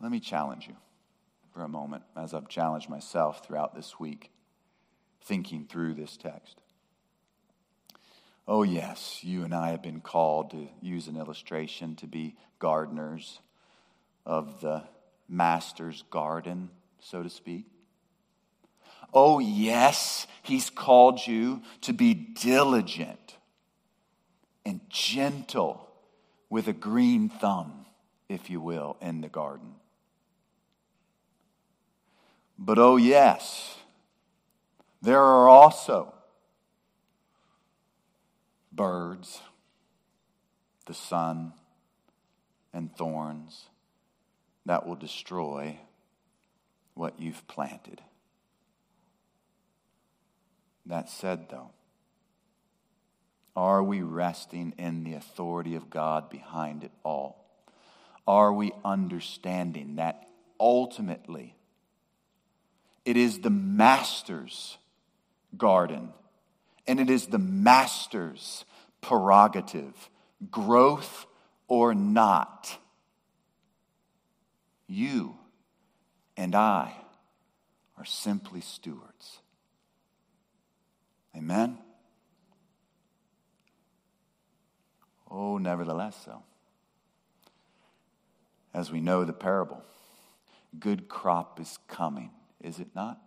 Let 0.00 0.10
me 0.10 0.18
challenge 0.18 0.66
you 0.66 0.74
for 1.54 1.62
a 1.62 1.68
moment 1.68 2.02
as 2.16 2.34
I've 2.34 2.48
challenged 2.48 2.90
myself 2.90 3.46
throughout 3.46 3.74
this 3.74 3.98
week, 4.00 4.32
thinking 5.22 5.66
through 5.66 5.94
this 5.94 6.16
text. 6.16 6.60
Oh, 8.46 8.64
yes, 8.64 9.20
you 9.22 9.44
and 9.44 9.54
I 9.54 9.70
have 9.70 9.82
been 9.82 10.00
called 10.00 10.50
to 10.50 10.68
use 10.82 11.06
an 11.06 11.16
illustration 11.16 11.94
to 11.96 12.06
be 12.06 12.36
gardeners 12.58 13.40
of 14.26 14.60
the 14.60 14.82
master's 15.28 16.02
garden, 16.10 16.70
so 16.98 17.22
to 17.22 17.30
speak. 17.30 17.66
Oh, 19.14 19.38
yes, 19.38 20.26
he's 20.42 20.68
called 20.70 21.24
you 21.24 21.62
to 21.82 21.92
be 21.92 22.14
diligent 22.14 23.36
and 24.66 24.80
gentle 24.88 25.88
with 26.50 26.66
a 26.66 26.72
green 26.72 27.28
thumb, 27.28 27.86
if 28.28 28.50
you 28.50 28.60
will, 28.60 28.96
in 29.00 29.20
the 29.20 29.28
garden. 29.28 29.74
But 32.58 32.78
oh, 32.78 32.96
yes, 32.96 33.78
there 35.02 35.20
are 35.20 35.48
also 35.48 36.14
birds, 38.72 39.40
the 40.86 40.94
sun, 40.94 41.52
and 42.72 42.94
thorns 42.96 43.66
that 44.66 44.86
will 44.86 44.96
destroy 44.96 45.78
what 46.94 47.20
you've 47.20 47.46
planted. 47.48 48.00
That 50.86 51.08
said, 51.08 51.48
though, 51.50 51.70
are 53.56 53.82
we 53.82 54.02
resting 54.02 54.74
in 54.78 55.04
the 55.04 55.14
authority 55.14 55.74
of 55.74 55.90
God 55.90 56.28
behind 56.28 56.84
it 56.84 56.90
all? 57.04 57.44
Are 58.26 58.52
we 58.52 58.72
understanding 58.84 59.96
that 59.96 60.28
ultimately 60.58 61.54
it 63.04 63.16
is 63.16 63.40
the 63.40 63.50
master's 63.50 64.78
garden, 65.56 66.10
and 66.86 67.00
it 67.00 67.10
is 67.10 67.26
the 67.26 67.38
master's 67.38 68.64
prerogative, 69.00 70.10
growth 70.50 71.26
or 71.68 71.94
not. 71.94 72.78
You 74.86 75.36
and 76.36 76.54
I 76.54 76.92
are 77.98 78.04
simply 78.04 78.60
stewards. 78.60 79.40
Amen? 81.36 81.78
Oh, 85.30 85.58
nevertheless, 85.58 86.16
so. 86.24 86.42
As 88.72 88.90
we 88.90 89.00
know 89.00 89.24
the 89.24 89.32
parable, 89.32 89.82
good 90.78 91.08
crop 91.08 91.60
is 91.60 91.78
coming 91.86 92.30
is 92.64 92.80
it 92.80 92.88
not? 92.94 93.20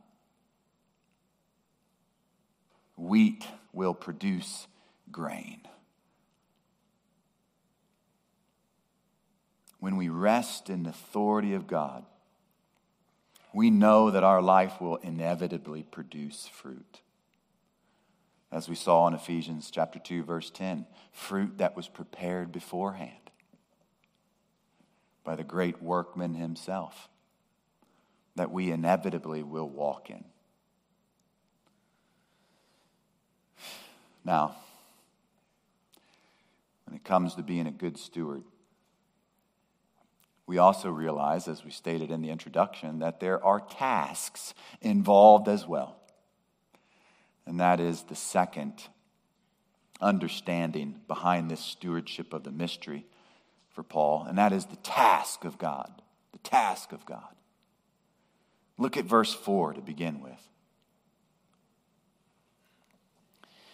Wheat 2.98 3.46
will 3.72 3.94
produce 3.94 4.68
grain. 5.12 5.62
When 9.80 9.96
we 9.96 10.10
rest 10.10 10.70
in 10.70 10.84
the 10.84 10.90
authority 10.90 11.54
of 11.54 11.68
God, 11.68 12.04
we 13.54 13.70
know 13.70 14.10
that 14.10 14.24
our 14.24 14.42
life 14.42 14.82
will 14.82 14.98
inevitably 14.98 15.84
produce 15.84 16.48
fruit. 16.48 17.02
As 18.52 18.68
we 18.68 18.76
saw 18.76 19.08
in 19.08 19.14
Ephesians 19.14 19.70
chapter 19.70 20.00
2 20.00 20.24
verse 20.24 20.50
10, 20.50 20.88
fruit 21.12 21.60
that 21.60 21.76
was 21.76 21.88
prepared 21.88 22.52
beforehand 22.52 23.12
by 25.24 25.36
the 25.36 25.44
great 25.44 25.82
workman 25.82 26.34
himself 26.34 27.08
that 28.38 28.52
we 28.52 28.72
inevitably 28.72 29.44
will 29.44 29.70
walk 29.70 30.10
in. 30.10 30.24
Now, 34.24 34.56
when 36.86 36.96
it 36.96 37.04
comes 37.04 37.36
to 37.36 37.44
being 37.44 37.68
a 37.68 37.72
good 37.72 37.98
steward, 37.98 38.44
we 40.46 40.58
also 40.58 40.90
realize, 40.90 41.48
as 41.48 41.66
we 41.66 41.72
stated 41.72 42.10
in 42.10 42.22
the 42.22 42.30
introduction, 42.30 43.00
that 43.00 43.20
there 43.20 43.44
are 43.44 43.60
tasks 43.60 44.54
involved 44.82 45.48
as 45.48 45.68
well. 45.68 45.98
And 47.46 47.60
that 47.60 47.80
is 47.80 48.04
the 48.04 48.16
second 48.16 48.74
understanding 50.00 51.02
behind 51.08 51.50
this 51.50 51.60
stewardship 51.60 52.34
of 52.34 52.44
the 52.44 52.52
mystery 52.52 53.06
for 53.72 53.84
Paul, 53.84 54.26
and 54.28 54.38
that 54.38 54.54
is 54.54 54.66
the 54.66 54.76
task 54.78 55.44
of 55.44 55.58
God. 55.58 56.02
The 56.32 56.40
task 56.40 56.92
of 56.92 57.06
God. 57.06 57.37
Look 58.78 58.98
at 58.98 59.06
verse 59.06 59.34
4 59.34 59.74
to 59.74 59.82
begin 59.82 60.22
with. 60.22 60.40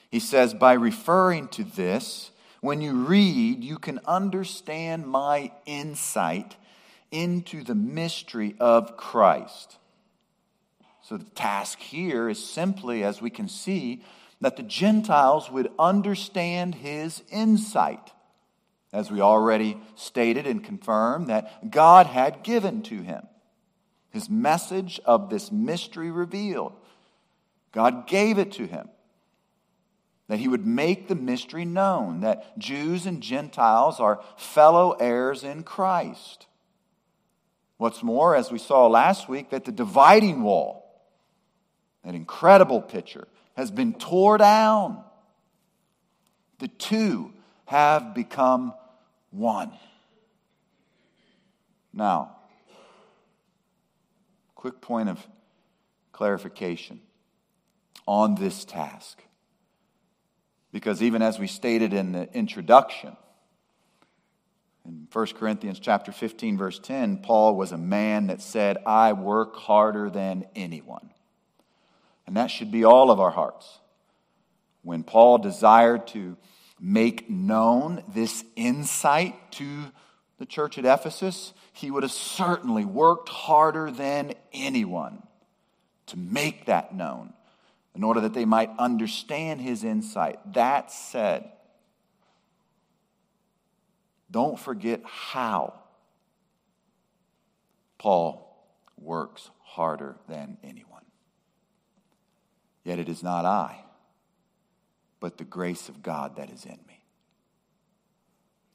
He 0.09 0.19
says, 0.19 0.53
By 0.53 0.73
referring 0.73 1.47
to 1.49 1.63
this, 1.63 2.31
when 2.61 2.81
you 2.81 2.93
read, 2.93 3.63
you 3.63 3.77
can 3.77 3.99
understand 4.05 5.07
my 5.07 5.51
insight 5.65 6.55
into 7.11 7.63
the 7.63 7.75
mystery 7.75 8.55
of 8.59 8.95
Christ. 8.95 9.77
So 11.01 11.17
the 11.17 11.25
task 11.25 11.79
here 11.79 12.29
is 12.29 12.43
simply, 12.43 13.03
as 13.03 13.21
we 13.21 13.29
can 13.29 13.49
see, 13.49 14.03
that 14.39 14.55
the 14.55 14.63
Gentiles 14.63 15.51
would 15.51 15.69
understand 15.77 16.75
his 16.75 17.21
insight 17.29 18.11
as 18.93 19.11
we 19.11 19.19
already 19.19 19.75
stated 19.95 20.45
and 20.45 20.63
confirmed, 20.63 21.27
that 21.27 21.71
God 21.71 22.05
had 22.05 22.43
given 22.43 22.83
to 22.83 23.01
him. 23.01 23.23
His 24.13 24.29
message 24.29 24.99
of 25.05 25.31
this 25.31 25.51
mystery 25.51 26.11
revealed. 26.11 26.73
God 27.71 28.05
gave 28.05 28.37
it 28.37 28.51
to 28.53 28.67
him. 28.67 28.87
That 30.27 30.37
he 30.37 30.47
would 30.47 30.67
make 30.67 31.07
the 31.07 31.15
mystery 31.15 31.65
known, 31.65 32.21
that 32.21 32.57
Jews 32.59 33.07
and 33.07 33.21
Gentiles 33.21 33.99
are 33.99 34.23
fellow 34.37 34.91
heirs 34.91 35.43
in 35.43 35.63
Christ. 35.63 36.45
What's 37.77 38.03
more, 38.03 38.35
as 38.35 38.51
we 38.51 38.59
saw 38.59 38.87
last 38.87 39.27
week, 39.27 39.49
that 39.49 39.65
the 39.65 39.71
dividing 39.71 40.43
wall, 40.43 41.01
that 42.05 42.13
incredible 42.13 42.81
picture, 42.81 43.27
has 43.57 43.71
been 43.71 43.93
torn 43.93 44.39
down. 44.39 45.03
The 46.59 46.67
two 46.67 47.33
have 47.65 48.13
become 48.13 48.75
one. 49.31 49.71
Now, 51.91 52.37
quick 54.63 54.79
point 54.79 55.09
of 55.09 55.27
clarification 56.13 57.01
on 58.07 58.35
this 58.35 58.63
task. 58.63 59.21
Because 60.71 61.03
even 61.03 61.21
as 61.21 61.37
we 61.37 61.47
stated 61.47 61.91
in 61.91 62.13
the 62.13 62.33
introduction, 62.33 63.17
in 64.85 65.09
1 65.11 65.25
Corinthians 65.35 65.81
chapter 65.81 66.13
15 66.13 66.57
verse 66.57 66.79
10, 66.79 67.17
Paul 67.17 67.57
was 67.57 67.73
a 67.73 67.77
man 67.77 68.27
that 68.27 68.41
said, 68.41 68.77
"I 68.85 69.11
work 69.11 69.57
harder 69.57 70.09
than 70.09 70.45
anyone." 70.55 71.11
And 72.25 72.37
that 72.37 72.49
should 72.49 72.71
be 72.71 72.85
all 72.85 73.11
of 73.11 73.19
our 73.19 73.31
hearts. 73.31 73.81
When 74.81 75.03
Paul 75.03 75.39
desired 75.39 76.07
to 76.07 76.37
make 76.79 77.29
known 77.29 78.01
this 78.07 78.45
insight 78.55 79.51
to 79.59 79.91
the 80.43 80.47
church 80.47 80.77
at 80.77 80.83
Ephesus, 80.83 81.53
he 81.71 81.89
would 81.89 82.03
have 82.03 82.11
certainly 82.11 82.83
worked 82.83 83.29
harder 83.29 83.89
than 83.89 84.33
anyone 84.51 85.23
to 86.05 86.17
make 86.17 86.65
that 86.65 86.93
known 86.93 87.31
in 87.95 88.03
order 88.03 88.19
that 88.19 88.33
they 88.33 88.43
might 88.43 88.69
understand 88.77 89.61
his 89.61 89.85
insight. 89.85 90.37
That 90.51 90.91
said, 90.91 91.49
don't 94.29 94.59
forget 94.59 94.99
how 95.05 95.75
Paul 97.97 98.67
works 98.99 99.49
harder 99.61 100.17
than 100.27 100.57
anyone. 100.61 101.05
Yet 102.83 102.99
it 102.99 103.07
is 103.07 103.23
not 103.23 103.45
I, 103.45 103.77
but 105.21 105.37
the 105.37 105.45
grace 105.45 105.87
of 105.87 106.03
God 106.03 106.35
that 106.35 106.49
is 106.49 106.65
in 106.65 106.79
me. 106.85 106.92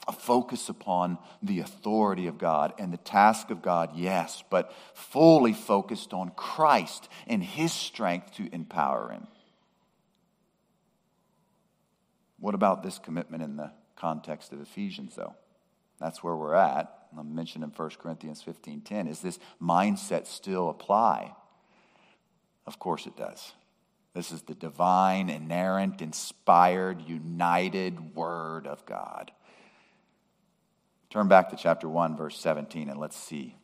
A 0.09 0.13
focus 0.13 0.71
upon 0.71 1.19
the 1.43 1.61
authority 1.61 2.27
of 2.27 2.39
God 2.39 2.73
and 2.79 2.91
the 2.91 2.97
task 2.97 3.51
of 3.51 3.61
God, 3.61 3.91
yes, 3.95 4.43
but 4.49 4.73
fully 4.95 5.53
focused 5.53 6.15
on 6.15 6.31
Christ 6.31 7.09
and 7.27 7.45
His 7.45 7.73
strength 7.73 8.35
to 8.37 8.49
empower 8.53 9.11
Him. 9.11 9.27
What 12.41 12.55
about 12.55 12.83
this 12.83 12.99
commitment 12.99 13.43
in 13.43 13.57
the 13.57 13.71
context 13.97 14.53
of 14.53 14.63
Ephesians, 14.63 15.15
though? 15.15 15.35
That's 16.01 16.23
where 16.23 16.37
we're 16.37 16.55
at. 16.55 17.09
I 17.17 17.23
mentioned 17.23 17.65
in 17.65 17.71
1 17.71 17.91
Corinthians 17.99 18.43
15:10. 18.43 19.09
Is 19.09 19.21
this 19.21 19.39
mindset 19.61 20.27
still 20.27 20.71
apply? 20.71 21.35
Of 22.67 22.79
course 22.79 23.07
it 23.07 23.17
does. 23.17 23.53
This 24.15 24.33
is 24.33 24.43
the 24.43 24.55
divine, 24.55 25.29
inerrant, 25.29 26.01
inspired, 26.01 27.03
united 27.03 28.15
Word 28.15 28.67
of 28.67 28.87
God. 28.87 29.33
Turn 31.11 31.29
back 31.29 31.51
to 31.51 31.57
chapter 31.57 31.89
1, 31.89 32.17
verse 32.17 32.39
17, 32.39 32.91
and 32.91 33.01
let's 33.01 33.17
see 33.17 33.57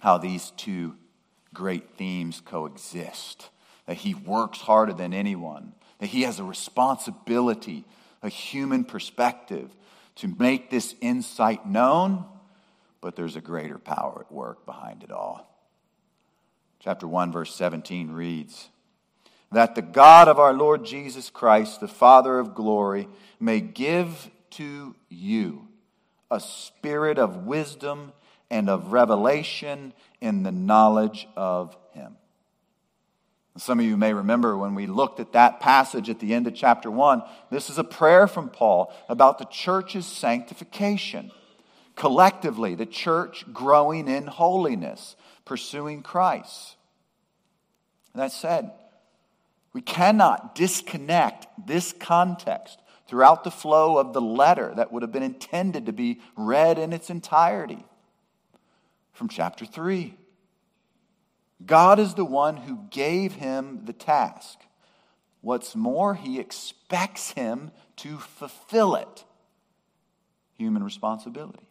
how 0.00 0.18
these 0.18 0.52
two 0.56 0.96
great 1.52 1.96
themes 1.96 2.42
coexist. 2.44 3.50
That 3.86 3.98
he 3.98 4.14
works 4.14 4.60
harder 4.60 4.94
than 4.94 5.12
anyone, 5.12 5.74
that 5.98 6.06
he 6.06 6.22
has 6.22 6.40
a 6.40 6.44
responsibility, 6.44 7.84
a 8.22 8.30
human 8.30 8.84
perspective 8.84 9.70
to 10.16 10.28
make 10.38 10.70
this 10.70 10.94
insight 11.00 11.66
known, 11.66 12.24
but 13.00 13.16
there's 13.16 13.36
a 13.36 13.42
greater 13.42 13.78
power 13.78 14.24
at 14.26 14.32
work 14.32 14.64
behind 14.64 15.02
it 15.02 15.10
all. 15.10 15.50
Chapter 16.80 17.06
1, 17.06 17.32
verse 17.32 17.54
17 17.54 18.12
reads 18.12 18.68
That 19.52 19.74
the 19.74 19.82
God 19.82 20.28
of 20.28 20.38
our 20.38 20.54
Lord 20.54 20.84
Jesus 20.84 21.28
Christ, 21.28 21.80
the 21.80 21.88
Father 21.88 22.38
of 22.38 22.54
glory, 22.54 23.08
may 23.40 23.60
give 23.60 24.30
to 24.56 24.94
you 25.08 25.68
a 26.30 26.40
spirit 26.40 27.18
of 27.18 27.46
wisdom 27.46 28.12
and 28.50 28.68
of 28.68 28.92
revelation 28.92 29.92
in 30.20 30.42
the 30.42 30.52
knowledge 30.52 31.28
of 31.36 31.76
Him. 31.92 32.16
Some 33.56 33.78
of 33.78 33.86
you 33.86 33.96
may 33.96 34.12
remember 34.12 34.56
when 34.58 34.74
we 34.74 34.86
looked 34.86 35.20
at 35.20 35.32
that 35.32 35.60
passage 35.60 36.10
at 36.10 36.18
the 36.18 36.34
end 36.34 36.48
of 36.48 36.54
chapter 36.54 36.90
1, 36.90 37.22
this 37.50 37.70
is 37.70 37.78
a 37.78 37.84
prayer 37.84 38.26
from 38.26 38.48
Paul 38.48 38.92
about 39.08 39.38
the 39.38 39.44
church's 39.44 40.06
sanctification. 40.06 41.30
Collectively, 41.94 42.74
the 42.74 42.86
church 42.86 43.44
growing 43.52 44.08
in 44.08 44.26
holiness, 44.26 45.14
pursuing 45.44 46.02
Christ. 46.02 46.74
That 48.14 48.32
said, 48.32 48.72
we 49.72 49.82
cannot 49.82 50.54
disconnect 50.54 51.46
this 51.66 51.92
context 51.92 52.80
throughout 53.14 53.44
the 53.44 53.50
flow 53.52 53.96
of 53.96 54.12
the 54.12 54.20
letter 54.20 54.72
that 54.74 54.90
would 54.90 55.02
have 55.02 55.12
been 55.12 55.22
intended 55.22 55.86
to 55.86 55.92
be 55.92 56.20
read 56.36 56.80
in 56.80 56.92
its 56.92 57.10
entirety 57.10 57.84
from 59.12 59.28
chapter 59.28 59.64
3. 59.64 60.16
God 61.64 62.00
is 62.00 62.14
the 62.14 62.24
one 62.24 62.56
who 62.56 62.88
gave 62.90 63.34
him 63.34 63.82
the 63.84 63.92
task. 63.92 64.58
What's 65.42 65.76
more, 65.76 66.16
he 66.16 66.40
expects 66.40 67.30
him 67.30 67.70
to 67.98 68.18
fulfill 68.18 68.96
it. 68.96 69.24
Human 70.58 70.82
responsibility. 70.82 71.68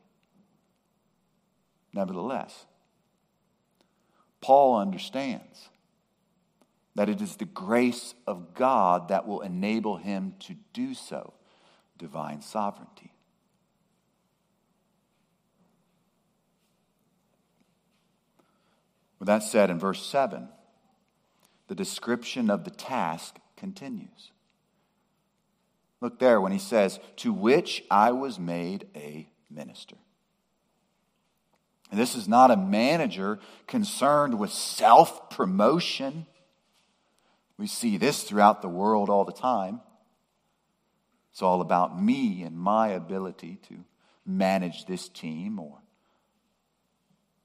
Nevertheless, 1.91 2.65
Paul 4.39 4.79
understands 4.79 5.67
that 6.95 7.10
it 7.10 7.21
is 7.21 7.36
the 7.36 7.45
grace 7.45 8.13
of 8.27 8.53
God 8.53 9.08
that 9.10 9.27
will 9.27 9.41
enable 9.41 9.97
him 9.97 10.36
to 10.39 10.56
do 10.73 10.93
so. 10.93 11.34
Divine 11.97 12.41
sovereignty. 12.41 13.13
With 19.19 19.27
that 19.27 19.43
said, 19.43 19.69
in 19.69 19.79
verse 19.79 20.06
7, 20.06 20.49
the 21.67 21.75
description 21.75 22.49
of 22.49 22.65
the 22.65 22.71
task 22.71 23.38
continues. 23.56 24.32
Look 26.01 26.19
there 26.19 26.41
when 26.41 26.51
he 26.51 26.60
says, 26.60 26.99
To 27.17 27.32
which 27.32 27.86
I 27.89 28.12
was 28.12 28.38
made 28.38 28.88
a 28.93 29.29
minister. 29.49 29.95
And 31.89 31.97
this 31.97 32.15
is 32.15 32.27
not 32.27 32.51
a 32.51 32.58
manager 32.58 33.39
concerned 33.67 34.38
with 34.38 34.51
self 34.51 35.29
promotion. 35.29 36.25
We 37.58 37.68
see 37.68 37.98
this 37.98 38.24
throughout 38.24 38.62
the 38.62 38.70
world 38.70 39.10
all 39.10 39.26
the 39.26 39.32
time. 39.32 39.82
It's 41.32 41.42
all 41.42 41.62
about 41.62 42.02
me 42.02 42.44
and 42.44 42.58
my 42.58 42.89
ability 42.89 43.60
to 43.70 43.84
manage 44.26 44.86
this 44.86 45.10
team 45.10 45.60
or 45.60 45.80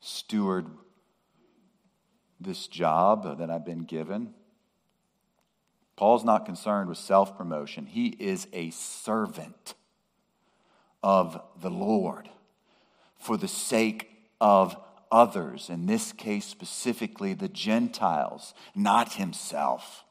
steward 0.00 0.66
this 2.40 2.66
job 2.68 3.38
that 3.38 3.50
I've 3.50 3.64
been 3.64 3.84
given. 3.84 4.34
Paul's 5.96 6.24
not 6.24 6.46
concerned 6.46 6.88
with 6.88 6.98
self 6.98 7.36
promotion, 7.36 7.86
he 7.86 8.08
is 8.08 8.46
a 8.52 8.70
servant 8.70 9.74
of 11.02 11.40
the 11.60 11.70
Lord 11.70 12.28
for 13.18 13.36
the 13.36 13.48
sake 13.48 14.08
of 14.40 14.76
others, 15.10 15.70
in 15.70 15.86
this 15.86 16.12
case 16.12 16.46
specifically 16.46 17.34
the 17.34 17.48
Gentiles, 17.48 18.54
not 18.74 19.14
himself. 19.14 20.04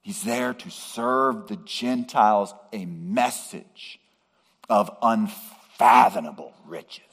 He's 0.00 0.22
there 0.22 0.54
to 0.54 0.70
serve 0.70 1.46
the 1.46 1.56
Gentiles 1.56 2.54
a 2.72 2.84
message 2.86 4.00
of 4.68 4.90
unfathomable 5.02 6.54
riches. 6.66 7.04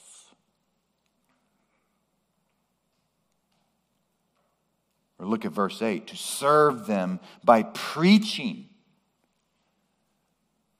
Or 5.20 5.26
look 5.26 5.46
at 5.46 5.52
verse 5.52 5.82
8 5.82 6.08
to 6.08 6.16
serve 6.16 6.86
them 6.86 7.20
by 7.44 7.64
preaching 7.64 8.70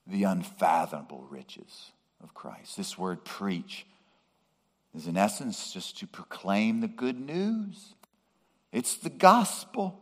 the 0.06 0.24
unfathomable 0.24 1.26
riches 1.28 1.92
of 2.22 2.34
Christ. 2.34 2.76
This 2.76 2.98
word 2.98 3.24
preach 3.24 3.86
is, 4.94 5.06
in 5.06 5.16
essence, 5.16 5.72
just 5.72 5.98
to 5.98 6.06
proclaim 6.06 6.80
the 6.80 6.88
good 6.88 7.18
news. 7.20 7.94
It's 8.72 8.96
the 8.96 9.10
gospel. 9.10 10.00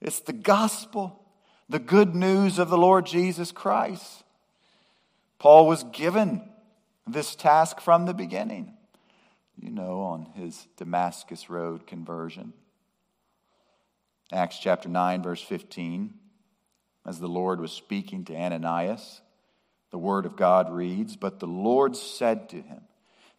It's 0.00 0.20
the 0.20 0.32
gospel. 0.32 1.24
the 1.68 1.78
good 1.78 2.14
news 2.14 2.58
of 2.58 2.70
the 2.70 2.78
Lord 2.78 3.06
Jesus 3.06 3.52
Christ. 3.52 4.24
Paul 5.38 5.66
was 5.66 5.84
given 5.84 6.42
this 7.06 7.34
task 7.34 7.80
from 7.80 8.06
the 8.06 8.14
beginning, 8.14 8.74
you 9.60 9.70
know, 9.70 10.00
on 10.00 10.26
his 10.34 10.66
Damascus 10.76 11.50
Road 11.50 11.86
conversion. 11.86 12.52
Acts 14.32 14.58
chapter 14.58 14.88
9, 14.88 15.22
verse 15.22 15.42
15, 15.42 16.14
as 17.06 17.18
the 17.18 17.28
Lord 17.28 17.60
was 17.60 17.72
speaking 17.72 18.24
to 18.26 18.36
Ananias, 18.36 19.20
the 19.90 19.98
word 19.98 20.26
of 20.26 20.36
God 20.36 20.70
reads, 20.70 21.16
But 21.16 21.40
the 21.40 21.46
Lord 21.46 21.96
said 21.96 22.48
to 22.50 22.56
him, 22.56 22.82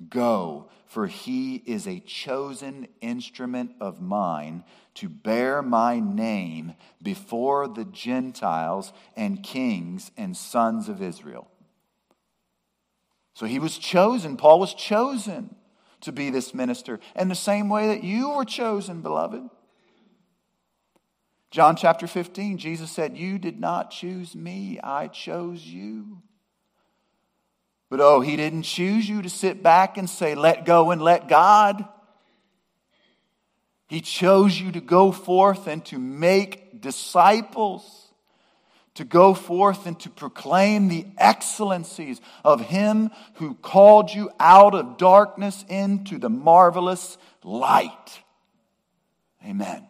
Go, 0.09 0.69
for 0.85 1.07
he 1.07 1.55
is 1.65 1.87
a 1.87 1.99
chosen 1.99 2.87
instrument 3.01 3.71
of 3.81 4.01
mine 4.01 4.63
to 4.95 5.09
bear 5.09 5.61
my 5.61 5.99
name 5.99 6.73
before 7.01 7.67
the 7.67 7.85
Gentiles 7.85 8.93
and 9.15 9.43
kings 9.43 10.11
and 10.17 10.35
sons 10.35 10.89
of 10.89 11.01
Israel. 11.01 11.47
So 13.33 13.45
he 13.45 13.59
was 13.59 13.77
chosen. 13.77 14.37
Paul 14.37 14.59
was 14.59 14.73
chosen 14.73 15.55
to 16.01 16.11
be 16.11 16.29
this 16.29 16.53
minister 16.53 16.99
in 17.15 17.27
the 17.27 17.35
same 17.35 17.69
way 17.69 17.87
that 17.87 18.03
you 18.03 18.29
were 18.29 18.45
chosen, 18.45 19.01
beloved. 19.01 19.43
John 21.51 21.75
chapter 21.75 22.07
15, 22.07 22.57
Jesus 22.57 22.91
said, 22.91 23.17
You 23.17 23.37
did 23.37 23.59
not 23.59 23.91
choose 23.91 24.35
me, 24.35 24.79
I 24.83 25.07
chose 25.07 25.65
you. 25.65 26.21
But 27.89 28.01
oh, 28.01 28.21
he 28.21 28.35
didn't 28.35 28.63
choose 28.63 29.09
you 29.09 29.21
to 29.23 29.29
sit 29.29 29.63
back 29.63 29.97
and 29.97 30.09
say, 30.09 30.35
let 30.35 30.65
go 30.65 30.91
and 30.91 31.01
let 31.01 31.27
God. 31.27 31.87
He 33.87 34.01
chose 34.01 34.59
you 34.59 34.71
to 34.73 34.81
go 34.81 35.11
forth 35.11 35.65
and 35.65 35.83
to 35.85 35.97
make 35.97 36.79
disciples, 36.79 38.13
to 38.93 39.03
go 39.03 39.33
forth 39.33 39.87
and 39.87 39.99
to 40.01 40.09
proclaim 40.11 40.87
the 40.87 41.07
excellencies 41.17 42.21
of 42.45 42.61
Him 42.61 43.09
who 43.35 43.55
called 43.55 44.13
you 44.13 44.29
out 44.39 44.75
of 44.75 44.97
darkness 44.97 45.65
into 45.67 46.19
the 46.19 46.29
marvelous 46.29 47.17
light. 47.43 48.21
Amen. 49.43 49.87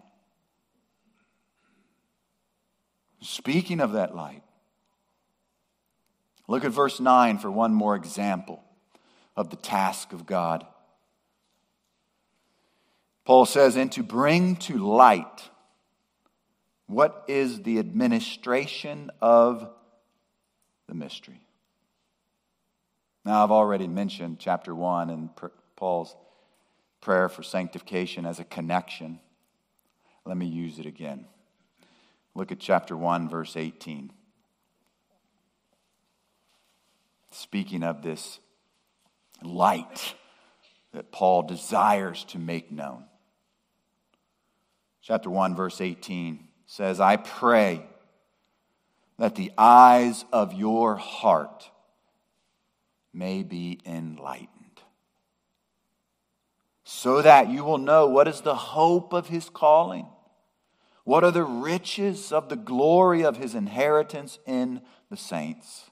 Speaking 3.21 3.81
of 3.81 3.91
that 3.93 4.15
light, 4.15 4.43
Look 6.49 6.65
at 6.65 6.71
verse 6.71 6.99
9 6.99 7.37
for 7.37 7.51
one 7.51 7.75
more 7.75 7.95
example 7.95 8.63
of 9.37 9.51
the 9.51 9.55
task 9.55 10.13
of 10.13 10.25
God. 10.25 10.65
Paul 13.23 13.45
says, 13.45 13.75
and 13.75 13.91
to 13.91 14.01
bring 14.01 14.55
to 14.55 14.79
light 14.79 15.47
what 16.87 17.25
is 17.27 17.61
the 17.61 17.77
administration 17.77 19.11
of 19.21 19.69
the 20.87 20.95
mystery. 20.95 21.39
Now, 23.23 23.43
I've 23.43 23.51
already 23.51 23.87
mentioned 23.87 24.37
chapter 24.39 24.73
1 24.73 25.11
and 25.11 25.29
Paul's 25.75 26.15
prayer 26.99 27.29
for 27.29 27.43
sanctification 27.43 28.25
as 28.25 28.39
a 28.39 28.43
connection. 28.43 29.19
Let 30.25 30.35
me 30.35 30.47
use 30.47 30.79
it 30.79 30.87
again. 30.87 31.27
Look 32.33 32.51
at 32.51 32.57
chapter 32.57 32.97
1, 32.97 33.29
verse 33.29 33.55
18. 33.55 34.13
Speaking 37.31 37.83
of 37.83 38.01
this 38.01 38.39
light 39.43 40.15
that 40.93 41.11
Paul 41.11 41.43
desires 41.43 42.23
to 42.25 42.39
make 42.39 42.71
known. 42.71 43.05
Chapter 45.01 45.29
1, 45.29 45.55
verse 45.55 45.81
18 45.81 46.47
says, 46.65 46.99
I 46.99 47.17
pray 47.17 47.85
that 49.17 49.35
the 49.35 49.51
eyes 49.57 50.25
of 50.31 50.53
your 50.53 50.95
heart 50.95 51.69
may 53.13 53.43
be 53.43 53.79
enlightened, 53.85 54.49
so 56.83 57.21
that 57.21 57.49
you 57.49 57.63
will 57.63 57.77
know 57.77 58.07
what 58.07 58.27
is 58.27 58.41
the 58.41 58.55
hope 58.55 59.13
of 59.13 59.27
his 59.27 59.49
calling, 59.49 60.07
what 61.03 61.23
are 61.23 61.31
the 61.31 61.43
riches 61.43 62.31
of 62.31 62.49
the 62.49 62.55
glory 62.55 63.23
of 63.23 63.37
his 63.37 63.55
inheritance 63.55 64.39
in 64.45 64.81
the 65.09 65.17
saints 65.17 65.89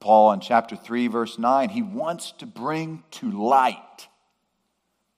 Paul 0.00 0.32
in 0.32 0.40
chapter 0.40 0.76
3, 0.76 1.08
verse 1.08 1.38
9, 1.38 1.70
he 1.70 1.82
wants 1.82 2.32
to 2.32 2.46
bring 2.46 3.02
to 3.12 3.30
light 3.30 4.08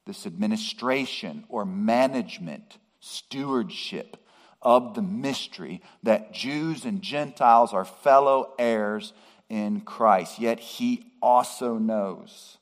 this 0.06 0.26
administration 0.26 1.44
or 1.48 1.64
management, 1.64 2.78
stewardship 3.00 4.16
of 4.62 4.94
the 4.94 5.02
mystery 5.02 5.82
that 6.02 6.32
Jews 6.32 6.84
and 6.84 7.02
Gentiles 7.02 7.72
are 7.72 7.84
fellow 7.84 8.54
heirs 8.58 9.12
in 9.48 9.80
Christ. 9.80 10.38
Yet 10.38 10.58
he 10.58 11.12
also 11.20 11.78
knows, 11.78 12.58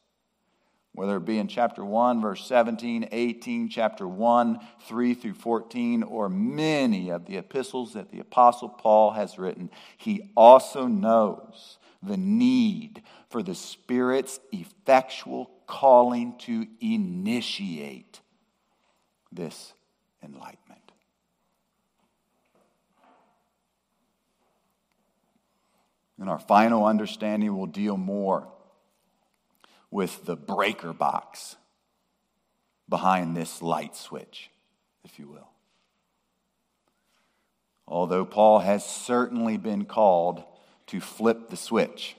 whether 0.92 1.16
it 1.16 1.24
be 1.24 1.38
in 1.38 1.48
chapter 1.48 1.84
1, 1.84 2.20
verse 2.20 2.46
17, 2.46 3.08
18, 3.10 3.68
chapter 3.68 4.06
1, 4.06 4.60
3 4.86 5.14
through 5.14 5.34
14, 5.34 6.02
or 6.02 6.28
many 6.28 7.10
of 7.10 7.26
the 7.26 7.36
epistles 7.36 7.94
that 7.94 8.10
the 8.10 8.20
Apostle 8.20 8.68
Paul 8.68 9.12
has 9.12 9.38
written, 9.38 9.70
he 9.96 10.30
also 10.36 10.86
knows 10.86 11.78
the 12.06 12.16
need 12.16 13.02
for 13.28 13.42
the 13.42 13.54
Spirit's 13.54 14.40
effectual 14.52 15.50
calling 15.66 16.36
to 16.38 16.66
initiate 16.80 18.20
this 19.32 19.72
enlightenment. 20.22 20.92
And 26.18 26.30
our 26.30 26.38
final 26.38 26.84
understanding, 26.84 27.56
we'll 27.56 27.66
deal 27.66 27.96
more 27.96 28.48
with 29.90 30.24
the 30.24 30.36
breaker 30.36 30.92
box 30.92 31.56
behind 32.88 33.36
this 33.36 33.60
light 33.60 33.96
switch, 33.96 34.50
if 35.04 35.18
you 35.18 35.28
will. 35.28 35.48
Although 37.86 38.24
Paul 38.24 38.60
has 38.60 38.84
certainly 38.84 39.56
been 39.56 39.84
called 39.84 40.44
to 40.86 41.00
flip 41.00 41.48
the 41.48 41.56
switch. 41.56 42.16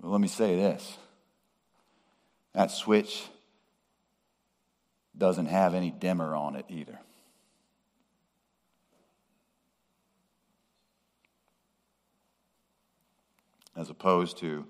Well, 0.00 0.12
let 0.12 0.20
me 0.20 0.28
say 0.28 0.56
this 0.56 0.98
that 2.52 2.70
switch 2.70 3.24
doesn't 5.16 5.46
have 5.46 5.74
any 5.74 5.90
dimmer 5.90 6.34
on 6.34 6.56
it 6.56 6.66
either. 6.68 6.98
As 13.76 13.90
opposed 13.90 14.38
to 14.38 14.66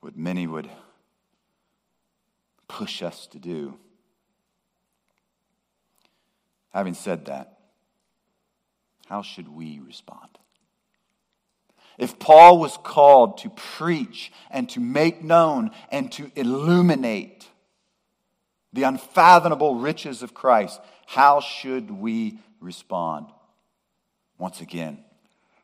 what 0.00 0.16
many 0.16 0.46
would 0.46 0.68
push 2.66 3.02
us 3.02 3.26
to 3.28 3.38
do. 3.38 3.78
Having 6.72 6.94
said 6.94 7.26
that, 7.26 7.51
how 9.06 9.22
should 9.22 9.48
we 9.48 9.80
respond? 9.80 10.28
If 11.98 12.18
Paul 12.18 12.58
was 12.58 12.78
called 12.82 13.38
to 13.38 13.50
preach 13.50 14.32
and 14.50 14.68
to 14.70 14.80
make 14.80 15.22
known 15.22 15.70
and 15.90 16.10
to 16.12 16.30
illuminate 16.34 17.46
the 18.72 18.84
unfathomable 18.84 19.76
riches 19.76 20.22
of 20.22 20.34
Christ, 20.34 20.80
how 21.06 21.40
should 21.40 21.90
we 21.90 22.38
respond? 22.60 23.26
Once 24.38 24.60
again, 24.60 25.04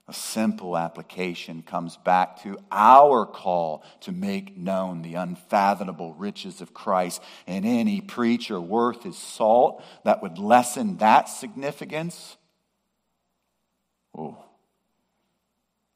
a 0.08 0.12
simple 0.14 0.74
application 0.76 1.60
comes 1.60 1.98
back 1.98 2.42
to 2.42 2.58
our 2.72 3.26
call 3.26 3.84
to 4.00 4.10
make 4.10 4.56
known 4.56 5.02
the 5.02 5.14
unfathomable 5.14 6.14
riches 6.14 6.62
of 6.62 6.72
Christ. 6.72 7.22
And 7.46 7.66
any 7.66 8.00
preacher 8.00 8.58
worth 8.58 9.02
his 9.02 9.18
salt 9.18 9.82
that 10.04 10.22
would 10.22 10.38
lessen 10.38 10.96
that 10.96 11.28
significance 11.28 12.37
Oh, 14.18 14.36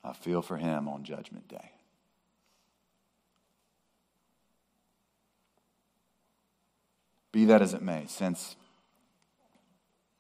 I 0.05 0.13
feel 0.13 0.43
for 0.43 0.57
him 0.57 0.87
on 0.87 1.03
Judgment 1.03 1.49
Day. 1.49 1.73
Be 7.33 7.47
that 7.47 7.63
as 7.63 7.75
it 7.75 7.83
may, 7.83 8.05
since 8.07 8.55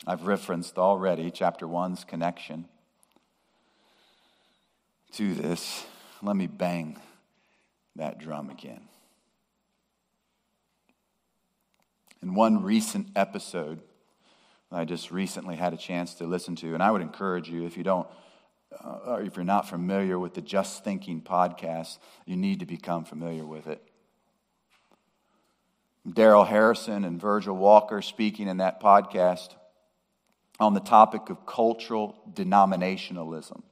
I've 0.05 0.27
referenced 0.27 0.79
already 0.79 1.31
chapter 1.31 1.67
1's 1.67 2.03
connection 2.03 2.65
to 5.13 5.35
this, 5.35 5.85
let 6.23 6.35
me 6.35 6.49
bang 6.49 6.99
that 7.95 8.19
drum 8.19 8.51
again. 8.51 8.89
In 12.21 12.35
one 12.35 12.65
recent 12.65 13.11
episode, 13.15 13.81
I 14.75 14.85
just 14.85 15.11
recently 15.11 15.57
had 15.57 15.73
a 15.73 15.77
chance 15.77 16.15
to 16.15 16.25
listen 16.25 16.57
to. 16.57 16.75
And 16.75 16.83
I 16.83 16.91
would 16.91 17.03
encourage 17.03 17.49
you, 17.49 17.67
if 17.67 17.77
you 17.77 17.83
don't, 17.83 18.09
uh, 18.83 18.99
or 19.07 19.23
if 19.23 19.37
you're 19.37 19.45
not 19.45 19.69
familiar 19.69 20.19
with 20.19 20.35
the 20.35 20.41
Just 20.41 20.85
Thinking 20.85 21.21
podcast, 21.21 21.99
you 22.25 22.37
need 22.37 22.61
to 22.61 22.67
become 22.67 23.05
familiar 23.05 23.45
with 23.45 23.67
it. 23.67 23.83
Darrell 26.11 26.45
Harrison 26.45 27.05
and 27.05 27.21
Virgil 27.21 27.57
Walker 27.57 28.03
speaking 28.03 28.49
in 28.49 28.57
that 28.57 28.81
podcast 28.81 29.55
on 30.59 30.75
the 30.75 30.81
topic 30.81 31.31
of 31.31 31.47
cultural 31.47 32.21
denominationalism. 32.33 33.63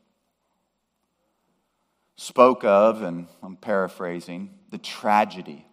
Spoke 2.17 2.65
of, 2.65 3.03
and 3.03 3.27
I'm 3.43 3.57
paraphrasing, 3.57 4.51
the 4.71 4.79
tragedy 4.79 5.67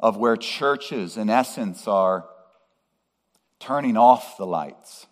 of 0.00 0.16
where 0.16 0.36
churches, 0.36 1.16
in 1.16 1.30
essence, 1.30 1.86
are 1.86 2.26
turning 3.62 3.96
off 3.96 4.36
the 4.36 4.46
lights 4.46 5.06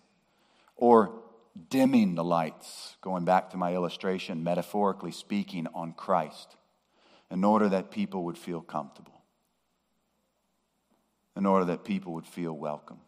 or 0.75 1.21
dimming 1.69 2.15
the 2.15 2.23
lights, 2.23 2.97
going 3.01 3.23
back 3.23 3.49
to 3.49 3.57
my 3.57 3.73
illustration, 3.73 4.43
metaphorically 4.43 5.11
speaking, 5.11 5.67
on 5.73 5.93
Christ, 5.93 6.57
in 7.29 7.45
order 7.45 7.69
that 7.69 7.91
people 7.91 8.25
would 8.25 8.37
feel 8.37 8.61
comfortable, 8.61 9.21
in 11.37 11.45
order 11.45 11.65
that 11.65 11.85
people 11.85 12.13
would 12.13 12.27
feel 12.27 12.51
welcome. 12.51 12.99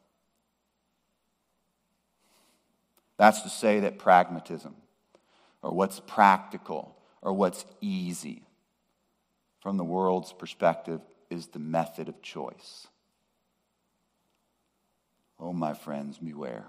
That's 3.18 3.42
to 3.42 3.50
say 3.50 3.82
that 3.82 4.00
pragmatism, 4.00 4.76
or 5.62 5.74
what's 5.74 6.00
practical, 6.00 6.96
or 7.22 7.34
what's 7.34 7.66
easy, 7.82 8.44
from 9.60 9.76
the 9.76 9.84
world's 9.84 10.32
perspective, 10.32 11.02
is 11.30 11.48
the 11.48 11.60
method 11.60 12.08
of 12.08 12.22
choice. 12.22 12.88
Oh, 15.44 15.52
my 15.52 15.74
friends, 15.74 16.18
beware. 16.20 16.64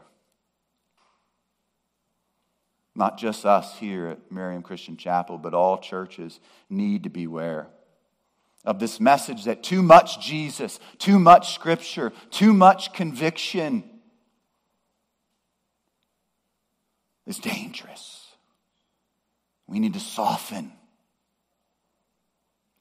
Not 2.97 3.19
just 3.19 3.47
us 3.47 3.79
here 3.79 4.09
at 4.09 4.33
Miriam 4.33 4.63
Christian 4.63 4.97
Chapel, 4.97 5.39
but 5.39 5.55
all 5.55 5.79
churches 5.79 6.41
need 6.69 7.05
to 7.05 7.09
beware 7.09 7.69
of 8.65 8.81
this 8.81 8.99
message 8.99 9.45
that 9.45 9.63
too 9.63 9.81
much 9.81 10.21
Jesus, 10.21 10.81
too 10.99 11.21
much 11.21 11.55
Scripture, 11.55 12.13
too 12.31 12.53
much 12.53 12.93
conviction 12.93 13.85
is 17.27 17.39
dangerous. 17.39 18.27
We 19.69 19.79
need 19.79 19.95
to 19.95 20.01
soften 20.01 20.73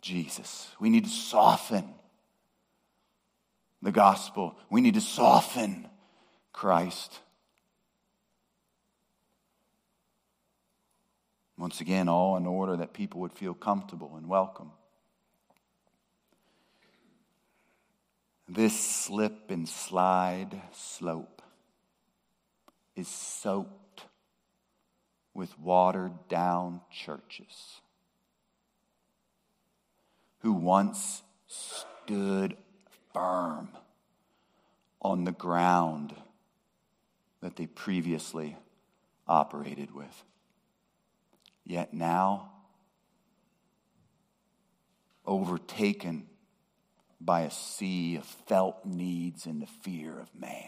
Jesus. 0.01 0.69
We 0.79 0.89
need 0.89 1.03
to 1.03 1.12
soften 1.12 1.93
the 3.83 3.91
gospel. 3.91 4.55
We 4.69 4.81
need 4.81 4.93
to 4.95 5.01
soften 5.01 5.87
Christ. 6.53 7.19
Once 11.57 11.81
again, 11.81 12.07
all 12.09 12.37
in 12.37 12.47
order 12.47 12.77
that 12.77 12.93
people 12.93 13.21
would 13.21 13.33
feel 13.33 13.53
comfortable 13.53 14.15
and 14.15 14.27
welcome. 14.27 14.71
This 18.47 18.79
slip 18.79 19.49
and 19.51 19.67
slide 19.67 20.61
slope 20.73 21.41
is 22.95 23.07
soaked 23.07 24.05
with 25.33 25.57
watered 25.59 26.27
down 26.29 26.81
churches 26.91 27.81
who 30.39 30.53
once 30.53 31.23
stood 31.47 32.55
firm 33.13 33.69
on 35.02 35.23
the 35.23 35.32
ground 35.32 36.13
that 37.41 37.56
they 37.56 37.67
previously 37.67 38.56
operated 39.28 39.93
with. 39.93 40.23
Yet 41.65 41.93
now, 41.93 42.52
overtaken 45.26 46.28
by 47.19 47.41
a 47.41 47.52
sea 47.52 48.17
of 48.17 48.26
felt 48.26 48.86
needs 48.86 49.45
and 49.45 49.62
the 49.62 49.67
fear 49.67 50.19
of 50.19 50.34
man. 50.36 50.67